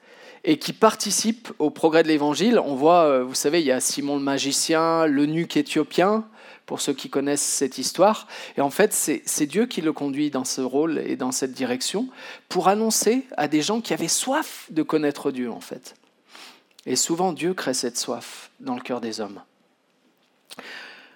et 0.45 0.59
qui 0.59 0.75
participe 0.75 1.51
au 1.59 1.71
progrès 1.71 2.03
de 2.03 2.09
l'évangile. 2.09 2.59
On 2.59 2.75
voit, 2.75 3.23
vous 3.23 3.35
savez, 3.35 3.61
il 3.61 3.67
y 3.67 3.73
a 3.73 3.81
Simon 3.81 4.17
le 4.17 4.23
magicien, 4.23 5.07
l'eunuque 5.07 5.57
éthiopien, 5.57 6.25
pour 6.71 6.81
ceux 6.81 6.93
qui 6.93 7.11
connaissent 7.11 7.43
cette 7.43 7.79
histoire. 7.79 8.29
Et 8.57 8.61
en 8.61 8.71
fait, 8.71 8.93
c'est 8.93 9.47
Dieu 9.47 9.67
qui 9.67 9.81
le 9.81 9.93
conduit 9.93 10.31
dans 10.31 10.45
ce 10.45 10.61
rôle 10.61 10.99
et 10.99 11.17
dans 11.17 11.33
cette 11.33 11.51
direction 11.51 12.09
pour 12.49 12.69
annoncer 12.69 13.27
à 13.37 13.49
des 13.49 13.61
gens 13.61 13.81
qui 13.81 13.93
avaient 13.93 14.07
soif 14.07 14.69
de 14.71 14.85
connaître 14.85 15.33
Dieu, 15.33 15.51
en 15.51 15.61
fait. 15.61 15.97
Et 16.87 16.95
souvent, 16.95 17.33
Dieu 17.33 17.55
crée 17.55 17.75
cette 17.75 17.99
soif 17.99 18.53
dans 18.61 18.77
le 18.77 18.83
cœur 18.83 19.01
des 19.01 19.21
hommes. 19.21 19.43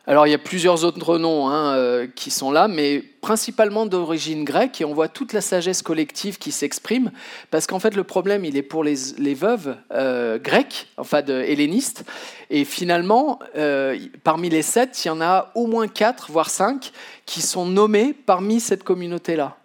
Alors 0.06 0.26
il 0.26 0.30
y 0.30 0.34
a 0.34 0.38
plusieurs 0.38 0.84
autres 0.84 1.16
noms 1.16 1.48
hein, 1.48 1.76
euh, 1.76 2.06
qui 2.14 2.30
sont 2.30 2.50
là, 2.50 2.68
mais 2.68 3.02
principalement 3.22 3.86
d'origine 3.86 4.44
grecque, 4.44 4.82
et 4.82 4.84
on 4.84 4.92
voit 4.92 5.08
toute 5.08 5.32
la 5.32 5.40
sagesse 5.40 5.80
collective 5.80 6.36
qui 6.36 6.52
s'exprime, 6.52 7.10
parce 7.50 7.66
qu'en 7.66 7.78
fait 7.78 7.96
le 7.96 8.04
problème 8.04 8.44
il 8.44 8.58
est 8.58 8.62
pour 8.62 8.84
les, 8.84 8.94
veuves 9.34 9.78
euh, 9.92 10.38
grecques, 10.38 10.88
enfin 10.98 11.24
hellénistes, 11.24 12.04
et 12.50 12.66
finalement 12.66 13.38
euh, 13.56 13.98
parmi 14.24 14.50
les 14.50 14.60
sept, 14.60 15.06
il 15.06 15.08
y 15.08 15.10
en 15.10 15.22
a 15.22 15.50
au 15.54 15.66
moins 15.66 15.88
quatre, 15.88 16.30
voire 16.30 16.50
cinq, 16.50 16.92
qui 17.24 17.40
sont 17.40 17.64
nommés 17.64 18.12
parmi 18.12 18.60
cette 18.60 18.84
communauté-là. 18.84 19.56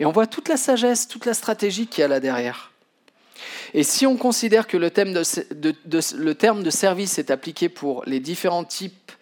Et 0.00 0.04
on 0.04 0.10
voit 0.10 0.26
toute 0.26 0.48
la 0.48 0.56
sagesse, 0.56 1.06
toute 1.06 1.26
la 1.26 1.34
stratégie 1.34 1.86
qu'il 1.86 2.02
y 2.02 2.04
a 2.04 2.08
là 2.08 2.18
derrière. 2.18 2.72
Et 3.72 3.84
si 3.84 4.04
on 4.04 4.16
considère 4.16 4.66
que 4.66 4.76
le 4.76 4.90
terme 4.90 6.62
de 6.62 6.70
service 6.70 7.18
est 7.20 7.30
appliqué 7.30 7.68
pour 7.68 8.02
les 8.06 8.18
différents 8.18 8.64
types 8.64 9.12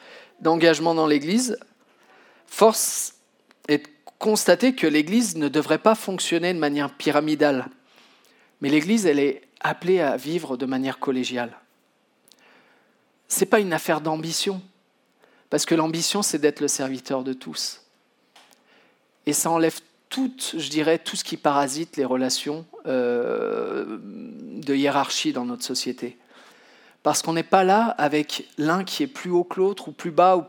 d'engagement 0.43 0.95
dans 0.95 1.07
l'Église, 1.07 1.57
force 2.47 3.15
est 3.69 3.79
de 3.79 3.89
constater 4.19 4.75
que 4.75 4.87
l'Église 4.87 5.37
ne 5.37 5.49
devrait 5.49 5.79
pas 5.79 5.95
fonctionner 5.95 6.53
de 6.53 6.59
manière 6.59 6.95
pyramidale. 6.95 7.69
Mais 8.61 8.69
l'Église, 8.69 9.07
elle 9.07 9.19
est 9.19 9.43
appelée 9.61 10.01
à 10.01 10.17
vivre 10.17 10.57
de 10.57 10.67
manière 10.67 10.99
collégiale. 10.99 11.57
Ce 13.29 13.41
n'est 13.41 13.47
pas 13.47 13.61
une 13.61 13.73
affaire 13.73 14.01
d'ambition, 14.01 14.61
parce 15.49 15.65
que 15.65 15.75
l'ambition, 15.75 16.23
c'est 16.23 16.39
d'être 16.39 16.61
le 16.61 16.69
serviteur 16.69 17.25
de 17.25 17.33
tous. 17.33 17.83
Et 19.27 19.33
ça 19.33 19.51
enlève 19.51 19.79
tout, 20.09 20.33
je 20.39 20.69
dirais, 20.69 20.99
tout 20.99 21.17
ce 21.17 21.25
qui 21.25 21.37
parasite 21.37 21.97
les 21.97 22.05
relations 22.05 22.67
euh, 22.87 23.99
de 24.03 24.75
hiérarchie 24.75 25.33
dans 25.33 25.45
notre 25.45 25.65
société 25.65 26.19
parce 27.03 27.23
qu'on 27.23 27.33
n'est 27.33 27.43
pas 27.43 27.65
là 27.65 27.95
avec 27.99 28.49
l'un 28.59 28.85
qui 28.85 29.03
est 29.03 29.09
plus 29.09 29.31
haut 29.31 29.45
que 29.45 29.61
l'autre 29.61 29.89
ou 29.89 29.93
plus 29.93 30.11
bas. 30.11 30.49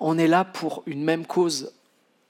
On 0.00 0.18
est 0.18 0.28
là 0.28 0.44
pour 0.44 0.82
une 0.86 1.02
même 1.02 1.26
cause, 1.26 1.72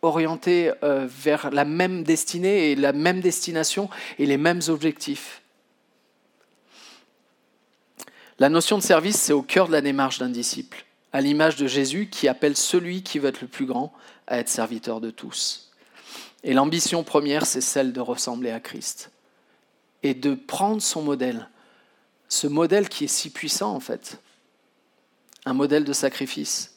orientée 0.03 0.73
euh, 0.83 1.07
vers 1.09 1.51
la 1.51 1.65
même 1.65 2.05
destinée 2.05 2.71
et 2.71 2.77
la 2.77 2.93
même 2.93 3.21
destination 3.21 3.91
et 4.19 4.27
les 4.27 4.37
mêmes 4.37 4.61
objectifs. 4.69 5.43
La 8.39 8.49
notion 8.49 8.77
de 8.77 8.83
service, 8.83 9.17
c'est 9.17 9.33
au 9.33 9.43
cœur 9.43 9.67
de 9.67 9.73
la 9.73 9.81
démarche 9.81 10.19
d'un 10.19 10.29
disciple, 10.29 10.85
à 11.13 11.21
l'image 11.21 11.57
de 11.57 11.67
Jésus 11.67 12.09
qui 12.11 12.29
appelle 12.29 12.57
celui 12.57 13.03
qui 13.03 13.19
veut 13.19 13.29
être 13.29 13.41
le 13.41 13.49
plus 13.49 13.67
grand 13.67 13.93
à 14.27 14.39
être 14.39 14.49
serviteur 14.49 15.01
de 15.01 15.11
tous. 15.11 15.73
Et 16.45 16.53
l'ambition 16.53 17.03
première, 17.03 17.47
c'est 17.47 17.63
celle 17.63 17.93
de 17.93 18.01
ressembler 18.01 18.51
à 18.51 18.61
Christ 18.61 19.11
et 20.03 20.15
de 20.15 20.35
prendre 20.35 20.83
son 20.83 21.03
modèle 21.03 21.49
ce 22.29 22.47
modèle 22.47 22.89
qui 22.89 23.05
est 23.05 23.09
si 23.09 23.31
puissant 23.31 23.75
en 23.75 23.81
fait, 23.81 24.19
un 25.45 25.55
modèle 25.55 25.85
de 25.85 25.93
sacrifice. 25.93 26.75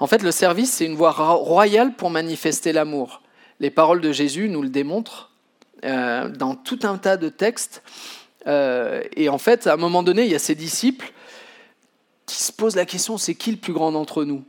En 0.00 0.06
fait, 0.06 0.22
le 0.22 0.32
service, 0.32 0.72
c'est 0.72 0.86
une 0.86 0.96
voie 0.96 1.12
royale 1.12 1.94
pour 1.94 2.10
manifester 2.10 2.72
l'amour. 2.72 3.22
Les 3.60 3.70
paroles 3.70 4.00
de 4.00 4.12
Jésus 4.12 4.48
nous 4.48 4.62
le 4.62 4.68
démontrent 4.68 5.30
euh, 5.84 6.28
dans 6.28 6.54
tout 6.54 6.80
un 6.82 6.98
tas 6.98 7.16
de 7.16 7.28
textes. 7.28 7.82
Euh, 8.46 9.02
et 9.16 9.28
en 9.28 9.38
fait, 9.38 9.66
à 9.66 9.74
un 9.74 9.76
moment 9.76 10.02
donné, 10.02 10.24
il 10.24 10.30
y 10.30 10.34
a 10.34 10.40
ces 10.40 10.54
disciples 10.54 11.12
qui 12.26 12.42
se 12.42 12.52
posent 12.52 12.76
la 12.76 12.86
question, 12.86 13.18
c'est 13.18 13.34
qui 13.34 13.50
le 13.50 13.58
plus 13.58 13.72
grand 13.72 13.92
d'entre 13.92 14.24
nous? 14.24 14.44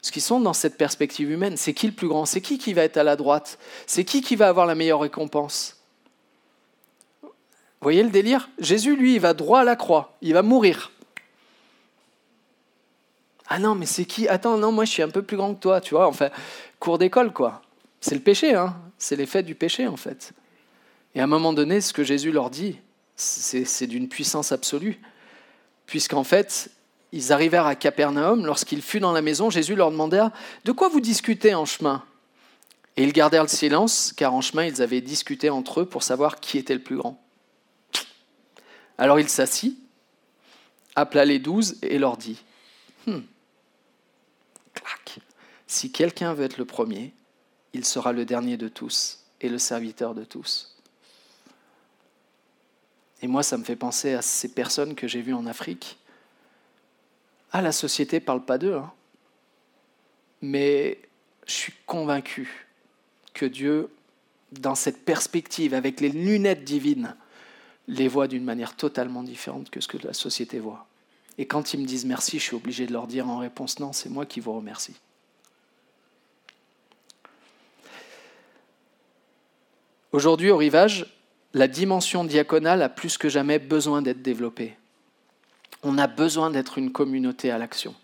Parce 0.00 0.10
qu'ils 0.10 0.22
sont 0.22 0.38
dans 0.38 0.52
cette 0.52 0.76
perspective 0.76 1.30
humaine, 1.30 1.56
c'est 1.56 1.74
qui 1.74 1.86
le 1.86 1.92
plus 1.92 2.06
grand? 2.06 2.26
C'est 2.26 2.40
qui 2.40 2.58
qui 2.58 2.72
va 2.74 2.82
être 2.82 2.96
à 2.96 3.02
la 3.02 3.16
droite? 3.16 3.58
C'est 3.86 4.04
qui 4.04 4.20
qui 4.20 4.36
va 4.36 4.48
avoir 4.48 4.66
la 4.66 4.74
meilleure 4.74 5.00
récompense? 5.00 5.75
Voyez 7.86 8.02
le 8.02 8.10
délire? 8.10 8.48
Jésus, 8.58 8.96
lui, 8.96 9.14
il 9.14 9.20
va 9.20 9.32
droit 9.32 9.60
à 9.60 9.64
la 9.64 9.76
croix, 9.76 10.16
il 10.20 10.32
va 10.32 10.42
mourir. 10.42 10.90
Ah 13.46 13.60
non, 13.60 13.76
mais 13.76 13.86
c'est 13.86 14.04
qui? 14.04 14.26
Attends, 14.26 14.58
non, 14.58 14.72
moi 14.72 14.84
je 14.84 14.90
suis 14.90 15.04
un 15.04 15.08
peu 15.08 15.22
plus 15.22 15.36
grand 15.36 15.54
que 15.54 15.60
toi, 15.60 15.80
tu 15.80 15.94
vois. 15.94 16.08
Enfin, 16.08 16.30
cours 16.80 16.98
d'école, 16.98 17.32
quoi. 17.32 17.62
C'est 18.00 18.16
le 18.16 18.20
péché, 18.20 18.56
hein. 18.56 18.76
C'est 18.98 19.14
l'effet 19.14 19.44
du 19.44 19.54
péché, 19.54 19.86
en 19.86 19.96
fait. 19.96 20.32
Et 21.14 21.20
à 21.20 21.24
un 21.24 21.28
moment 21.28 21.52
donné, 21.52 21.80
ce 21.80 21.92
que 21.92 22.02
Jésus 22.02 22.32
leur 22.32 22.50
dit, 22.50 22.76
c'est 23.14 23.86
d'une 23.86 24.08
puissance 24.08 24.50
absolue. 24.50 25.00
Puisqu'en 25.86 26.24
fait, 26.24 26.72
ils 27.12 27.32
arrivèrent 27.32 27.66
à 27.66 27.76
Capernaum. 27.76 28.44
Lorsqu'il 28.46 28.82
fut 28.82 28.98
dans 28.98 29.12
la 29.12 29.22
maison, 29.22 29.48
Jésus 29.48 29.76
leur 29.76 29.92
demanda 29.92 30.32
De 30.64 30.72
quoi 30.72 30.88
vous 30.88 31.00
discutez 31.00 31.54
en 31.54 31.66
chemin? 31.66 32.02
Et 32.96 33.04
ils 33.04 33.12
gardèrent 33.12 33.44
le 33.44 33.48
silence, 33.48 34.12
car 34.16 34.34
en 34.34 34.40
chemin, 34.40 34.64
ils 34.64 34.82
avaient 34.82 35.02
discuté 35.02 35.50
entre 35.50 35.82
eux 35.82 35.86
pour 35.86 36.02
savoir 36.02 36.40
qui 36.40 36.58
était 36.58 36.74
le 36.74 36.82
plus 36.82 36.96
grand. 36.96 37.22
Alors 38.98 39.20
il 39.20 39.28
s'assit, 39.28 39.78
appela 40.94 41.24
les 41.24 41.38
douze 41.38 41.76
et 41.82 41.98
leur 41.98 42.16
dit 42.16 42.42
Clac 44.72 45.18
Si 45.66 45.92
quelqu'un 45.92 46.34
veut 46.34 46.44
être 46.44 46.58
le 46.58 46.64
premier, 46.64 47.12
il 47.72 47.84
sera 47.84 48.12
le 48.12 48.24
dernier 48.24 48.56
de 48.56 48.68
tous 48.68 49.24
et 49.40 49.48
le 49.48 49.58
serviteur 49.58 50.14
de 50.14 50.24
tous. 50.24 50.76
Et 53.22 53.28
moi, 53.28 53.42
ça 53.42 53.56
me 53.56 53.64
fait 53.64 53.76
penser 53.76 54.14
à 54.14 54.22
ces 54.22 54.48
personnes 54.48 54.94
que 54.94 55.08
j'ai 55.08 55.22
vues 55.22 55.34
en 55.34 55.46
Afrique. 55.46 55.98
Ah, 57.52 57.62
la 57.62 57.72
société 57.72 58.20
parle 58.20 58.44
pas 58.44 58.58
d'eux, 58.58 58.74
hein. 58.74 58.92
mais 60.42 61.00
je 61.46 61.52
suis 61.52 61.74
convaincu 61.86 62.66
que 63.32 63.46
Dieu, 63.46 63.90
dans 64.52 64.74
cette 64.74 65.04
perspective, 65.04 65.72
avec 65.72 66.00
les 66.00 66.10
lunettes 66.10 66.64
divines, 66.64 67.16
les 67.88 68.08
voient 68.08 68.28
d'une 68.28 68.44
manière 68.44 68.76
totalement 68.76 69.22
différente 69.22 69.70
que 69.70 69.80
ce 69.80 69.88
que 69.88 69.98
la 69.98 70.12
société 70.12 70.58
voit. 70.58 70.86
Et 71.38 71.46
quand 71.46 71.74
ils 71.74 71.80
me 71.80 71.86
disent 71.86 72.04
merci, 72.04 72.38
je 72.38 72.44
suis 72.44 72.56
obligé 72.56 72.86
de 72.86 72.92
leur 72.92 73.06
dire 73.06 73.28
en 73.28 73.38
réponse 73.38 73.78
non, 73.78 73.92
c'est 73.92 74.08
moi 74.08 74.26
qui 74.26 74.40
vous 74.40 74.54
remercie. 74.54 74.96
Aujourd'hui, 80.12 80.50
au 80.50 80.56
rivage, 80.56 81.06
la 81.52 81.68
dimension 81.68 82.24
diaconale 82.24 82.82
a 82.82 82.88
plus 82.88 83.18
que 83.18 83.28
jamais 83.28 83.58
besoin 83.58 84.02
d'être 84.02 84.22
développée. 84.22 84.76
On 85.82 85.98
a 85.98 86.06
besoin 86.06 86.50
d'être 86.50 86.78
une 86.78 86.90
communauté 86.90 87.50
à 87.50 87.58
l'action. 87.58 87.94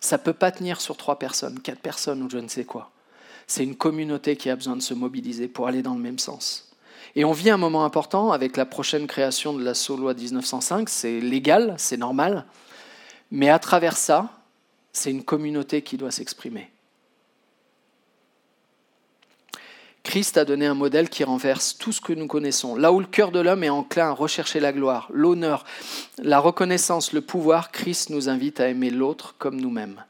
Ça 0.00 0.18
ne 0.18 0.22
peut 0.22 0.32
pas 0.32 0.52
tenir 0.52 0.80
sur 0.80 0.96
trois 0.96 1.18
personnes, 1.18 1.60
quatre 1.60 1.80
personnes 1.80 2.22
ou 2.22 2.30
je 2.30 2.38
ne 2.38 2.48
sais 2.48 2.64
quoi. 2.64 2.90
C'est 3.46 3.64
une 3.64 3.76
communauté 3.76 4.36
qui 4.36 4.50
a 4.50 4.56
besoin 4.56 4.76
de 4.76 4.82
se 4.82 4.94
mobiliser 4.94 5.48
pour 5.48 5.66
aller 5.66 5.82
dans 5.82 5.94
le 5.94 6.00
même 6.00 6.18
sens. 6.18 6.71
Et 7.14 7.24
on 7.24 7.32
vit 7.32 7.50
un 7.50 7.58
moment 7.58 7.84
important 7.84 8.32
avec 8.32 8.56
la 8.56 8.64
prochaine 8.64 9.06
création 9.06 9.52
de 9.52 9.62
la 9.62 9.74
loi 9.96 10.14
1905. 10.14 10.88
C'est 10.88 11.20
légal, 11.20 11.74
c'est 11.76 11.98
normal. 11.98 12.46
Mais 13.30 13.50
à 13.50 13.58
travers 13.58 13.96
ça, 13.96 14.30
c'est 14.92 15.10
une 15.10 15.24
communauté 15.24 15.82
qui 15.82 15.96
doit 15.96 16.10
s'exprimer. 16.10 16.70
Christ 20.02 20.36
a 20.36 20.44
donné 20.44 20.66
un 20.66 20.74
modèle 20.74 21.08
qui 21.08 21.22
renverse 21.22 21.78
tout 21.78 21.92
ce 21.92 22.00
que 22.00 22.12
nous 22.12 22.26
connaissons. 22.26 22.74
Là 22.74 22.92
où 22.92 23.00
le 23.00 23.06
cœur 23.06 23.30
de 23.30 23.40
l'homme 23.40 23.62
est 23.62 23.70
enclin 23.70 24.08
à 24.08 24.12
rechercher 24.12 24.58
la 24.58 24.72
gloire, 24.72 25.08
l'honneur, 25.12 25.64
la 26.18 26.40
reconnaissance, 26.40 27.12
le 27.12 27.20
pouvoir, 27.20 27.70
Christ 27.70 28.10
nous 28.10 28.28
invite 28.28 28.60
à 28.60 28.68
aimer 28.68 28.90
l'autre 28.90 29.36
comme 29.38 29.60
nous-mêmes, 29.60 30.04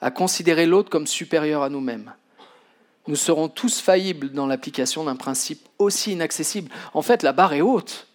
à 0.00 0.10
considérer 0.10 0.64
l'autre 0.64 0.90
comme 0.90 1.06
supérieur 1.06 1.62
à 1.62 1.68
nous-mêmes, 1.68 2.14
nous 3.08 3.16
serons 3.16 3.48
tous 3.48 3.80
faillibles 3.80 4.32
dans 4.32 4.46
l'application 4.46 5.04
d'un 5.04 5.16
principe 5.16 5.68
aussi 5.78 6.12
inaccessible. 6.12 6.70
En 6.94 7.02
fait, 7.02 7.22
la 7.22 7.32
barre 7.32 7.52
est 7.52 7.60
haute. 7.60 8.06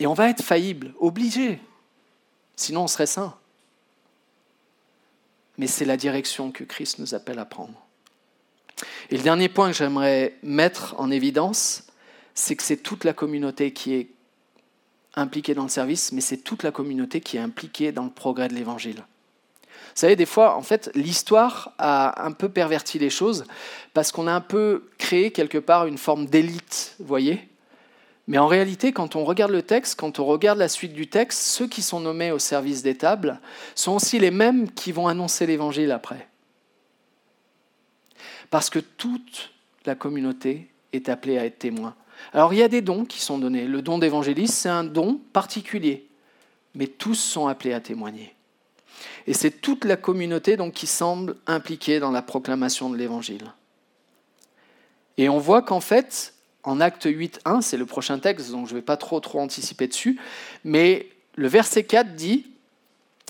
Et 0.00 0.06
on 0.06 0.14
va 0.14 0.28
être 0.28 0.42
faillible, 0.42 0.92
obligé. 0.98 1.60
Sinon, 2.56 2.84
on 2.84 2.88
serait 2.88 3.06
saint. 3.06 3.34
Mais 5.58 5.66
c'est 5.66 5.84
la 5.84 5.96
direction 5.96 6.50
que 6.50 6.64
Christ 6.64 6.98
nous 6.98 7.14
appelle 7.14 7.38
à 7.38 7.44
prendre. 7.44 7.80
Et 9.10 9.16
le 9.16 9.22
dernier 9.22 9.48
point 9.48 9.70
que 9.70 9.76
j'aimerais 9.76 10.36
mettre 10.42 10.94
en 10.98 11.10
évidence, 11.10 11.84
c'est 12.34 12.56
que 12.56 12.62
c'est 12.62 12.78
toute 12.78 13.04
la 13.04 13.12
communauté 13.12 13.72
qui 13.72 13.94
est 13.94 14.08
impliquée 15.14 15.54
dans 15.54 15.62
le 15.62 15.68
service, 15.68 16.10
mais 16.12 16.20
c'est 16.20 16.38
toute 16.38 16.64
la 16.64 16.72
communauté 16.72 17.20
qui 17.20 17.36
est 17.36 17.40
impliquée 17.40 17.92
dans 17.92 18.04
le 18.04 18.10
progrès 18.10 18.48
de 18.48 18.54
l'Évangile. 18.54 19.04
Vous 19.94 20.00
savez, 20.00 20.16
des 20.16 20.26
fois, 20.26 20.56
en 20.56 20.62
fait, 20.62 20.90
l'histoire 20.94 21.72
a 21.78 22.24
un 22.24 22.32
peu 22.32 22.48
perverti 22.48 22.98
les 22.98 23.10
choses 23.10 23.44
parce 23.92 24.10
qu'on 24.10 24.26
a 24.26 24.32
un 24.32 24.40
peu 24.40 24.88
créé 24.98 25.30
quelque 25.30 25.58
part 25.58 25.86
une 25.86 25.98
forme 25.98 26.26
d'élite, 26.26 26.96
voyez 26.98 27.48
Mais 28.26 28.38
en 28.38 28.48
réalité, 28.48 28.92
quand 28.92 29.14
on 29.14 29.24
regarde 29.24 29.52
le 29.52 29.62
texte, 29.62 29.98
quand 29.98 30.18
on 30.18 30.24
regarde 30.24 30.58
la 30.58 30.68
suite 30.68 30.94
du 30.94 31.06
texte, 31.06 31.40
ceux 31.42 31.68
qui 31.68 31.82
sont 31.82 32.00
nommés 32.00 32.32
au 32.32 32.38
service 32.38 32.82
des 32.82 32.96
tables 32.96 33.40
sont 33.74 33.92
aussi 33.92 34.18
les 34.18 34.32
mêmes 34.32 34.70
qui 34.70 34.90
vont 34.90 35.06
annoncer 35.06 35.46
l'évangile 35.46 35.92
après. 35.92 36.28
Parce 38.50 38.70
que 38.70 38.80
toute 38.80 39.52
la 39.86 39.94
communauté 39.94 40.68
est 40.92 41.08
appelée 41.08 41.38
à 41.38 41.44
être 41.44 41.58
témoin. 41.58 41.94
Alors 42.32 42.52
il 42.52 42.58
y 42.58 42.62
a 42.62 42.68
des 42.68 42.82
dons 42.82 43.04
qui 43.04 43.20
sont 43.20 43.38
donnés. 43.38 43.66
Le 43.66 43.82
don 43.82 43.98
d'évangéliste, 43.98 44.54
c'est 44.54 44.68
un 44.68 44.84
don 44.84 45.20
particulier 45.32 46.08
mais 46.74 46.86
tous 46.86 47.14
sont 47.14 47.46
appelés 47.46 47.72
à 47.72 47.80
témoigner. 47.80 48.34
Et 49.26 49.34
c'est 49.34 49.50
toute 49.50 49.84
la 49.84 49.96
communauté 49.96 50.56
donc, 50.56 50.74
qui 50.74 50.86
semble 50.86 51.36
impliquée 51.46 52.00
dans 52.00 52.10
la 52.10 52.22
proclamation 52.22 52.90
de 52.90 52.96
l'Évangile. 52.96 53.52
Et 55.16 55.28
on 55.28 55.38
voit 55.38 55.62
qu'en 55.62 55.80
fait, 55.80 56.34
en 56.64 56.80
acte 56.80 57.06
8.1, 57.06 57.60
c'est 57.60 57.76
le 57.76 57.86
prochain 57.86 58.18
texte, 58.18 58.50
donc 58.50 58.66
je 58.66 58.72
ne 58.72 58.78
vais 58.78 58.84
pas 58.84 58.96
trop, 58.96 59.20
trop 59.20 59.40
anticiper 59.40 59.86
dessus, 59.86 60.18
mais 60.64 61.08
le 61.36 61.48
verset 61.48 61.84
4 61.84 62.14
dit, 62.14 62.46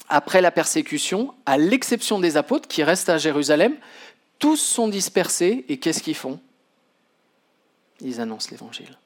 après 0.08 0.40
la 0.40 0.50
persécution, 0.50 1.34
à 1.46 1.58
l'exception 1.58 2.18
des 2.18 2.36
apôtres 2.36 2.68
qui 2.68 2.82
restent 2.82 3.08
à 3.08 3.18
Jérusalem, 3.18 3.74
tous 4.38 4.56
sont 4.56 4.88
dispersés 4.88 5.64
et 5.68 5.78
qu'est-ce 5.78 6.02
qu'ils 6.02 6.14
font? 6.14 6.40
Ils 8.00 8.20
annoncent 8.20 8.48
l'Évangile. 8.50 8.98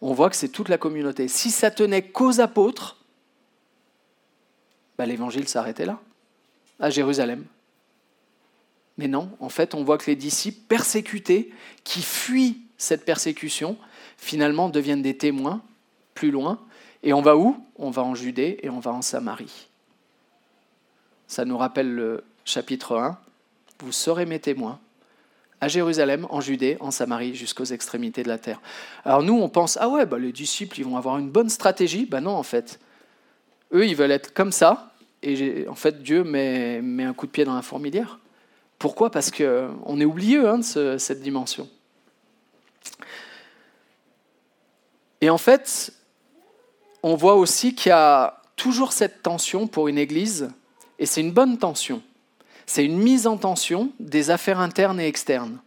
On 0.00 0.14
voit 0.14 0.30
que 0.30 0.36
c'est 0.36 0.48
toute 0.48 0.68
la 0.68 0.78
communauté. 0.78 1.28
Si 1.28 1.50
ça 1.50 1.70
tenait 1.70 2.02
qu'aux 2.02 2.40
apôtres, 2.40 3.01
bah, 4.98 5.06
l'Évangile 5.06 5.48
s'arrêtait 5.48 5.86
là, 5.86 6.00
à 6.80 6.90
Jérusalem. 6.90 7.44
Mais 8.98 9.08
non, 9.08 9.30
en 9.40 9.48
fait, 9.48 9.74
on 9.74 9.84
voit 9.84 9.98
que 9.98 10.06
les 10.06 10.16
disciples 10.16 10.60
persécutés, 10.68 11.52
qui 11.84 12.02
fuient 12.02 12.58
cette 12.76 13.04
persécution, 13.04 13.76
finalement 14.16 14.68
deviennent 14.68 15.02
des 15.02 15.16
témoins 15.16 15.62
plus 16.14 16.30
loin. 16.30 16.60
Et 17.02 17.12
on 17.12 17.22
va 17.22 17.36
où? 17.36 17.56
On 17.76 17.90
va 17.90 18.02
en 18.02 18.14
Judée 18.14 18.58
et 18.62 18.70
on 18.70 18.80
va 18.80 18.92
en 18.92 19.02
Samarie. 19.02 19.68
Ça 21.26 21.44
nous 21.44 21.56
rappelle 21.56 21.92
le 21.92 22.24
chapitre 22.44 22.96
1. 22.96 23.18
Vous 23.80 23.92
serez 23.92 24.26
mes 24.26 24.38
témoins 24.38 24.78
à 25.60 25.68
Jérusalem, 25.68 26.26
en 26.28 26.40
Judée, 26.40 26.76
en 26.80 26.90
Samarie, 26.90 27.36
jusqu'aux 27.36 27.64
extrémités 27.64 28.24
de 28.24 28.28
la 28.28 28.38
terre. 28.38 28.60
Alors 29.04 29.22
nous, 29.22 29.34
on 29.34 29.48
pense, 29.48 29.78
ah 29.80 29.88
ouais, 29.88 30.06
bah, 30.06 30.18
les 30.18 30.32
disciples, 30.32 30.78
ils 30.80 30.84
vont 30.84 30.96
avoir 30.96 31.18
une 31.18 31.30
bonne 31.30 31.48
stratégie. 31.48 32.04
Ben 32.04 32.20
non, 32.20 32.32
en 32.32 32.42
fait. 32.42 32.80
Eux, 33.72 33.86
ils 33.86 33.96
veulent 33.96 34.12
être 34.12 34.34
comme 34.34 34.52
ça. 34.52 34.92
Et 35.22 35.66
en 35.68 35.74
fait, 35.74 36.02
Dieu 36.02 36.24
met, 36.24 36.80
un 37.04 37.14
coup 37.14 37.26
de 37.26 37.30
pied 37.30 37.44
dans 37.44 37.54
la 37.54 37.62
fourmilière. 37.62 38.18
Pourquoi? 38.78 39.10
Parce 39.10 39.30
qu'on 39.30 40.00
est 40.00 40.04
oublieux 40.04 40.48
hein, 40.48 40.58
de 40.58 40.98
cette 40.98 41.20
dimension. 41.20 41.68
Et 45.20 45.30
en 45.30 45.38
fait, 45.38 45.92
on 47.02 47.14
voit 47.14 47.36
aussi 47.36 47.74
qu'il 47.74 47.90
y 47.90 47.92
a 47.92 48.42
toujours 48.56 48.92
cette 48.92 49.22
tension 49.22 49.68
pour 49.68 49.88
une 49.88 49.98
Église, 49.98 50.50
et 50.98 51.06
c'est 51.06 51.20
une 51.20 51.32
bonne 51.32 51.58
tension. 51.58 52.02
C'est 52.66 52.84
une 52.84 52.98
mise 52.98 53.26
en 53.26 53.36
tension 53.36 53.92
des 54.00 54.30
affaires 54.30 54.58
internes 54.58 55.00
et 55.00 55.06
externes. 55.06 55.60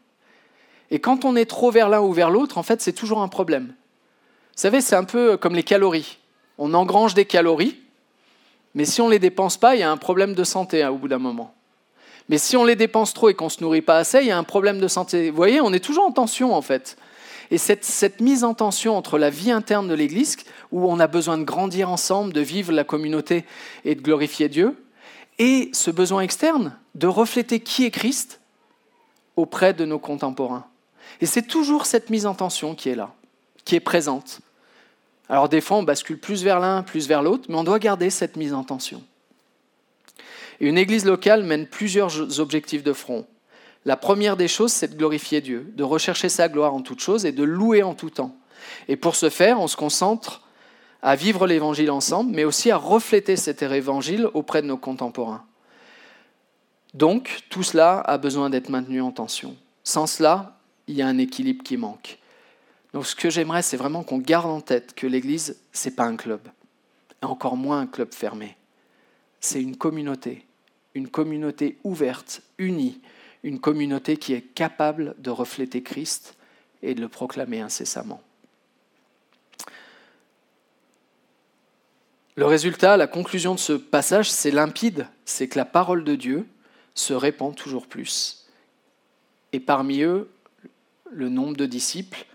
Et 0.91 1.00
quand 1.00 1.26
on 1.26 1.36
est 1.36 1.46
trop 1.46 1.72
vers 1.72 1.89
l'un 1.89 2.02
ou 2.02 2.12
vers 2.12 2.30
l'autre, 2.30 2.58
en 2.58 2.63
fait, 2.63 2.82
c'est 2.82 2.94
toujours 2.94 3.22
un 3.22 3.28
problème. 3.28 3.68
Vous 3.68 4.62
savez, 4.62 4.82
c'est 4.82 4.96
un 4.96 5.04
peu 5.04 5.38
comme 5.38 5.56
les 5.56 5.63
calories. 5.63 6.20
On 6.58 6.74
engrange 6.74 7.13
des 7.13 7.26
calories, 7.26 7.80
mais 8.76 8.86
si 8.86 9.02
on 9.02 9.08
ne 9.08 9.12
les 9.12 9.20
dépense 9.20 9.58
pas, 9.58 9.76
il 9.76 9.80
y 9.80 9.84
a 9.84 9.90
un 9.90 9.98
problème 9.98 10.36
de 10.36 10.44
santé 10.44 10.84
hein, 10.84 10.92
au 10.92 10.98
bout 10.98 11.08
d'un 11.08 11.18
moment. 11.18 11.56
Mais 12.28 12.38
si 12.38 12.58
on 12.58 12.66
les 12.66 12.76
dépense 12.76 13.14
trop 13.14 13.30
et 13.30 13.34
qu'on 13.34 13.46
ne 13.46 13.50
se 13.50 13.64
nourrit 13.64 13.82
pas 13.82 13.98
assez, 13.98 14.20
il 14.20 14.28
y 14.28 14.32
a 14.32 14.38
un 14.38 14.44
problème 14.44 14.80
de 14.80 14.88
santé. 14.88 15.30
Vous 15.30 15.36
voyez, 15.36 15.62
on 15.62 15.74
est 15.74 15.80
toujours 15.80 16.06
en 16.06 16.12
tension 16.12 16.54
en 16.54 16.62
fait. 16.62 16.98
Et 17.52 17.58
cette, 17.58 17.86
cette 17.86 18.20
mise 18.22 18.44
en 18.44 18.54
tension 18.54 18.98
entre 18.98 19.18
la 19.18 19.30
vie 19.30 19.52
interne 19.52 19.88
de 19.88 19.94
l'Église, 19.94 20.36
où 20.72 20.92
on 20.92 21.00
a 21.00 21.08
besoin 21.08 21.38
de 21.38 21.44
grandir 21.44 21.90
ensemble, 21.90 22.34
de 22.34 22.42
vivre 22.42 22.72
la 22.72 22.84
communauté 22.84 23.46
et 23.86 23.96
de 23.96 24.02
glorifier 24.02 24.50
Dieu, 24.50 24.76
et 25.38 25.70
ce 25.74 25.92
besoin 25.92 26.22
externe 26.22 26.76
de 26.96 27.08
refléter 27.08 27.60
qui 27.60 27.86
est 27.86 27.92
Christ 27.92 28.42
auprès 29.36 29.74
de 29.74 29.86
nos 29.86 30.00
contemporains. 30.00 30.66
Et 31.22 31.26
c'est 31.26 31.44
toujours 31.44 31.86
cette 31.86 32.10
mise 32.10 32.26
en 32.26 32.34
tension 32.34 32.74
qui 32.74 32.90
est 32.90 32.96
là, 32.96 33.14
qui 33.64 33.76
est 33.76 33.82
présente. 33.82 34.40
Alors 35.30 35.50
des 35.50 35.62
fois, 35.62 35.78
on 35.78 35.84
bascule 35.84 36.20
plus 36.20 36.44
vers 36.44 36.60
l'un, 36.60 36.84
plus 36.84 37.08
vers 37.08 37.24
l'autre, 37.24 37.46
mais 37.50 37.56
on 37.56 37.64
doit 37.64 37.80
garder 37.80 38.10
cette 38.10 38.36
mise 38.36 38.54
en 38.54 38.64
tension. 38.64 39.02
Une 40.60 40.78
église 40.78 41.06
locale 41.06 41.44
mène 41.44 41.68
plusieurs 41.68 42.40
objectifs 42.40 42.84
de 42.84 42.94
front. 42.94 43.26
La 43.86 43.98
première 43.98 44.38
des 44.38 44.48
choses, 44.48 44.72
c'est 44.72 44.88
de 44.88 44.96
glorifier 44.96 45.42
Dieu, 45.42 45.72
de 45.76 45.84
rechercher 45.84 46.30
sa 46.30 46.50
gloire 46.50 46.74
en 46.74 46.82
toutes 46.82 47.02
choses 47.02 47.26
et 47.26 47.32
de 47.32 47.44
louer 47.44 47.84
en 47.84 47.94
tout 47.94 48.10
temps. 48.10 48.36
Et 48.88 48.96
pour 48.96 49.16
ce 49.16 49.30
faire, 49.30 49.60
on 49.60 49.68
se 49.68 49.76
concentre 49.76 50.42
à 51.02 51.16
vivre 51.16 51.46
l'évangile 51.46 51.92
ensemble, 51.92 52.32
mais 52.34 52.46
aussi 52.46 52.72
à 52.72 52.78
refléter 52.78 53.36
cet 53.36 53.62
évangile 53.62 54.28
auprès 54.34 54.62
de 54.62 54.68
nos 54.68 54.78
contemporains. 54.78 55.44
Donc, 56.96 57.42
tout 57.50 57.62
cela 57.62 58.00
a 58.00 58.18
besoin 58.18 58.50
d'être 58.50 58.70
maintenu 58.70 59.02
en 59.02 59.12
tension. 59.12 59.56
Sans 59.84 60.08
cela, 60.08 60.58
il 60.88 60.96
y 60.96 61.02
a 61.02 61.08
un 61.08 61.18
équilibre 61.18 61.64
qui 61.64 61.78
manque. 61.78 62.18
Donc, 62.96 63.06
ce 63.06 63.16
que 63.16 63.30
j'aimerais, 63.30 63.62
c'est 63.62 63.78
vraiment 63.78 64.04
qu'on 64.04 64.18
garde 64.18 64.48
en 64.48 64.62
tête 64.62 64.96
que 64.96 65.06
l'Église, 65.06 65.60
ce 65.72 65.90
n'est 65.90 65.96
pas 65.96 66.06
un 66.06 66.16
club, 66.16 66.42
encore 67.22 67.58
moins 67.58 67.82
un 67.82 67.88
club 67.88 68.12
fermé 68.12 68.58
c'est 69.46 69.62
une 69.62 69.78
communauté, 69.78 70.46
une 70.96 71.08
communauté 71.08 71.78
ouverte, 71.84 72.42
unie, 72.58 73.00
une 73.44 73.60
communauté 73.60 74.18
qui 74.18 74.34
est 74.34 74.42
capable 74.42 75.16
de 75.20 75.30
refléter 75.30 75.84
Christ 75.84 76.36
et 76.82 76.96
de 76.96 77.02
le 77.02 77.08
proclamer 77.08 77.62
incessamment. 77.62 78.22
Le 82.36 82.46
résultat, 82.46 82.98
la 82.98 83.08
conclusion 83.08 83.54
de 83.54 83.60
ce 83.60 83.74
passage, 83.74 84.30
c'est 84.30 84.52
limpide, 84.52 85.08
c'est 85.24 85.48
que 85.48 85.58
la 85.58 85.66
parole 85.66 86.04
de 86.04 86.16
Dieu 86.16 86.48
se 86.96 87.14
répand 87.14 87.56
toujours 87.56 87.88
plus. 87.88 88.48
Et 89.54 89.60
parmi 89.60 90.02
eux, 90.02 90.30
le 91.12 91.30
nombre 91.30 91.56
de 91.56 91.66
disciples. 91.66 92.26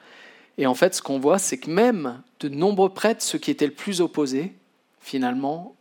Et 0.60 0.66
en 0.66 0.74
fait, 0.74 0.94
ce 0.94 1.00
qu'on 1.00 1.18
voit, 1.18 1.38
c'est 1.38 1.56
que 1.56 1.70
même 1.70 2.20
de 2.40 2.50
nombreux 2.50 2.90
prêtres, 2.90 3.22
ceux 3.22 3.38
qui 3.38 3.50
étaient 3.50 3.66
le 3.66 3.72
plus 3.72 4.02
opposés, 4.02 4.52
finalement, 5.00 5.74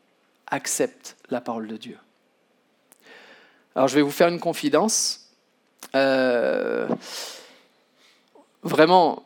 accepte 0.47 1.17
la 1.29 1.41
parole 1.41 1.67
de 1.67 1.75
Dieu. 1.75 1.97
Alors 3.75 3.89
je 3.89 3.95
vais 3.95 4.01
vous 4.01 4.09
faire 4.09 4.29
une 4.29 4.39
confidence. 4.39 5.31
Euh, 5.95 6.87
vraiment, 8.63 9.23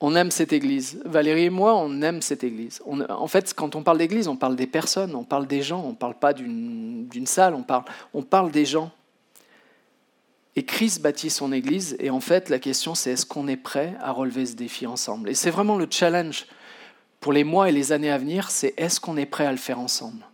on 0.00 0.14
aime 0.14 0.30
cette 0.30 0.54
église. 0.54 1.02
Valérie 1.04 1.44
et 1.44 1.50
moi, 1.50 1.74
on 1.76 2.00
aime 2.00 2.22
cette 2.22 2.42
église. 2.42 2.80
en 2.86 3.28
fait, 3.28 3.52
quand 3.52 3.76
on 3.76 3.82
parle 3.82 3.98
d'église, 3.98 4.26
on 4.26 4.36
parle 4.36 4.56
des 4.56 4.66
personnes, 4.66 5.14
on 5.14 5.22
parle 5.22 5.46
des 5.46 5.60
gens, 5.60 5.82
on 5.84 5.90
ne 5.90 5.96
parle 5.96 6.14
pas 6.14 6.32
d'une 6.32 7.26
salle, 7.26 7.54
on 8.14 8.22
parle 8.22 8.50
des 8.52 8.64
gens. 8.64 8.90
Et 10.56 10.64
Christ 10.64 11.00
bâtit 11.02 11.30
son 11.30 11.52
église, 11.52 11.96
et 12.00 12.10
en 12.10 12.20
fait, 12.20 12.48
la 12.48 12.58
question 12.58 12.94
c'est 12.94 13.12
est-ce 13.12 13.26
qu'on 13.26 13.46
est 13.46 13.56
prêt 13.56 13.94
à 14.00 14.10
relever 14.10 14.46
ce 14.46 14.54
défi 14.54 14.86
ensemble? 14.86 15.30
Et 15.30 15.34
c'est 15.34 15.50
vraiment 15.50 15.76
le 15.76 15.86
challenge 15.90 16.46
pour 17.20 17.32
les 17.32 17.44
mois 17.44 17.68
et 17.68 17.72
les 17.72 17.92
années 17.92 18.10
à 18.10 18.18
venir, 18.18 18.50
c'est 18.50 18.74
est-ce 18.76 19.00
qu'on 19.00 19.16
est 19.16 19.26
prêt 19.26 19.46
à 19.46 19.50
le 19.50 19.58
faire 19.58 19.80
ensemble? 19.80 20.24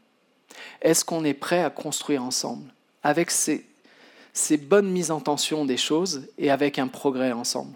Est-ce 0.83 1.05
qu'on 1.05 1.25
est 1.25 1.35
prêt 1.35 1.63
à 1.63 1.71
construire 1.71 2.23
ensemble? 2.23 2.73
Avec 3.03 3.31
ces, 3.31 3.67
bonnes 4.59 4.91
mises 4.91 5.11
en 5.11 5.21
tension 5.21 5.65
des 5.65 5.77
choses 5.77 6.29
et 6.39 6.51
avec 6.51 6.79
un 6.79 6.89
progrès 6.89 7.33
ensemble 7.33 7.75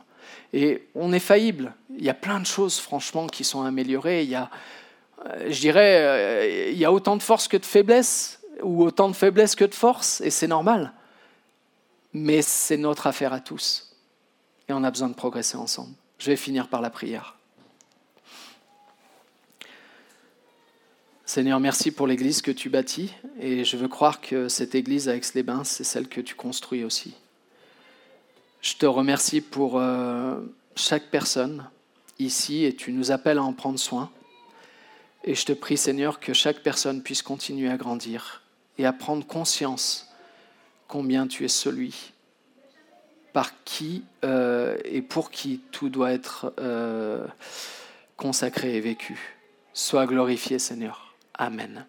Et 0.53 0.87
on 0.95 1.13
est 1.13 1.19
faillible. 1.21 1.75
Il 1.97 2.05
y 2.05 2.11
a 2.11 2.15
plein 2.15 2.41
de 2.41 2.47
choses, 2.47 2.79
franchement, 2.79 3.27
qui 3.27 3.45
sont 3.45 3.63
améliorées. 3.63 4.23
Il 4.23 4.31
y 4.31 4.35
a, 4.35 4.51
euh, 5.27 5.47
je 5.51 5.61
dirais, 5.61 6.01
euh, 6.03 6.71
il 6.71 6.79
y 6.79 6.85
a 6.85 6.93
autant 6.93 7.17
de 7.17 7.23
force 7.23 7.49
que 7.49 7.57
de 7.57 7.67
faiblesse, 7.67 8.41
ou 8.63 8.83
autant 8.85 9.09
de 9.09 9.17
faiblesse 9.17 9.55
que 9.55 9.65
de 9.65 9.75
force, 9.75 10.21
et 10.21 10.31
c'est 10.31 10.49
normal. 10.49 10.93
Mais 12.13 12.43
c'est 12.43 12.77
notre 12.77 13.07
affaire 13.07 13.33
à 13.33 13.41
tous. 13.41 13.97
Et 14.69 14.73
on 14.73 14.85
a 14.85 14.91
besoin 14.91 15.09
de 15.09 15.15
progresser 15.15 15.57
ensemble. 15.57 15.95
Je 16.19 16.31
vais 16.31 16.37
finir 16.37 16.69
par 16.69 16.81
la 16.81 16.91
prière. 16.91 17.39
Seigneur, 21.29 21.61
merci 21.61 21.91
pour 21.91 22.07
l'Église 22.07 22.41
que 22.41 22.51
tu 22.51 22.71
bâtis 22.71 23.13
et 23.39 23.63
je 23.63 23.77
veux 23.77 23.87
croire 23.87 24.23
que 24.23 24.49
cette 24.49 24.75
Église 24.75 25.11
à 25.11 25.15
Aix-les-Bains, 25.15 25.63
c'est 25.65 25.85
celle 25.85 26.09
que 26.09 26.23
tu 26.23 26.35
construis 26.35 26.85
aussi. 26.85 27.15
Je 28.63 28.75
te 28.75 28.87
remercie 28.87 29.43
pour 29.43 29.79
euh, 29.79 30.41
chaque 30.75 31.11
personne 31.11 31.69
ici 32.19 32.65
et 32.65 32.75
tu 32.75 32.93
nous 32.93 33.11
appelles 33.11 33.37
à 33.37 33.43
en 33.43 33.53
prendre 33.53 33.79
soin. 33.79 34.11
Et 35.23 35.35
je 35.35 35.45
te 35.45 35.53
prie, 35.53 35.77
Seigneur, 35.77 36.19
que 36.19 36.33
chaque 36.33 36.63
personne 36.63 37.03
puisse 37.03 37.21
continuer 37.21 37.69
à 37.69 37.77
grandir 37.77 38.43
et 38.79 38.87
à 38.87 38.95
prendre 38.95 39.27
conscience 39.27 40.08
combien 40.89 41.29
tu 41.29 41.45
es 41.45 41.49
celui 41.49 42.13
par 43.33 43.63
qui 43.65 44.05
euh, 44.25 44.77
et 44.85 45.03
pour 45.03 45.31
qui 45.31 45.61
tout 45.71 45.91
doit 45.91 46.13
être 46.13 46.53
euh, 46.59 47.27
consacré 48.17 48.75
et 48.77 48.81
vécu. 48.81 49.37
Sois 49.73 50.07
glorifié, 50.07 50.59
Seigneur. 50.59 51.15
Amen. 51.35 51.87